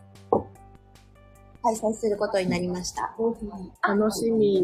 [1.63, 3.13] 開催することになりました。
[3.81, 4.63] 楽しみ。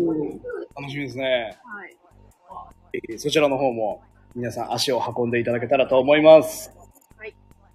[0.76, 1.58] 楽しみですね。
[1.64, 1.98] はい。
[2.94, 4.04] えーそちらの方も
[4.36, 6.72] 皆さん足を運んでいただけたらと思います。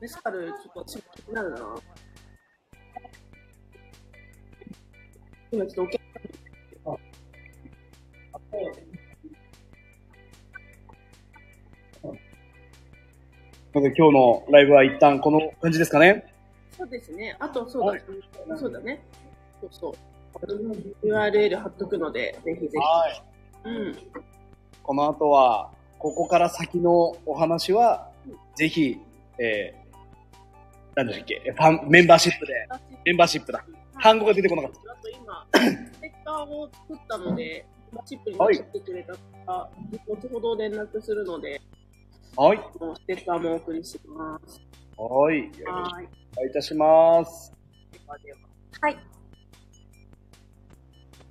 [0.01, 1.59] メスカル、ちょっと気になるな。
[5.51, 6.92] 今ちょっとお客さん
[13.74, 16.32] なので今日のライブは一旦この感じですかね。
[16.76, 17.36] そうですね。
[17.38, 17.96] あと、そう
[18.49, 19.01] だ、そうだね。
[19.61, 19.94] そうそう。
[21.03, 23.22] URL 貼っとくので、ぜひぜはい。
[23.64, 23.68] ひ。
[23.68, 23.96] うん。
[24.82, 28.09] この後は、ここから先のお話は、
[28.55, 28.99] ぜひ、
[29.38, 29.99] えー、
[30.94, 32.55] 何でしたっけ、ファン、メンバーシップで、
[33.05, 33.64] メンバーシップだ。
[34.03, 34.92] 単語が出てこなかった。
[34.92, 35.46] あと今、
[35.94, 37.66] ステッカーを作ったので、
[38.05, 39.14] チップに出してくれた
[39.46, 39.70] 方、
[40.07, 41.61] 後ほど連絡するので、
[42.36, 42.59] はい。
[42.59, 44.61] ステッカーもお送りします。
[44.96, 45.40] はい。
[45.40, 46.09] はい。
[46.36, 47.53] お願いいたします。
[48.22, 48.32] で
[48.80, 48.99] はい。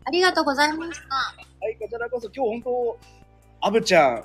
[0.06, 1.16] ありがとうございました。
[1.16, 3.00] はい、こちらこそ今日本当、
[3.62, 4.24] アブちゃん、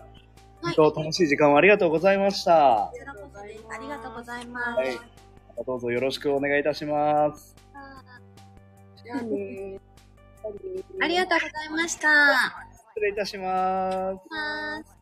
[0.60, 2.90] 本当楽しい時間をありがとうございました。
[2.92, 3.40] こちらこそ。
[3.40, 3.46] あ
[3.78, 4.78] りがとうございます。
[4.78, 5.22] はい
[5.66, 7.51] どうぞよろしくお願いいたします。
[9.04, 9.80] じゃあね
[11.00, 12.08] ありがとうございました。
[12.94, 14.20] 失礼いたします。
[14.30, 15.01] ます。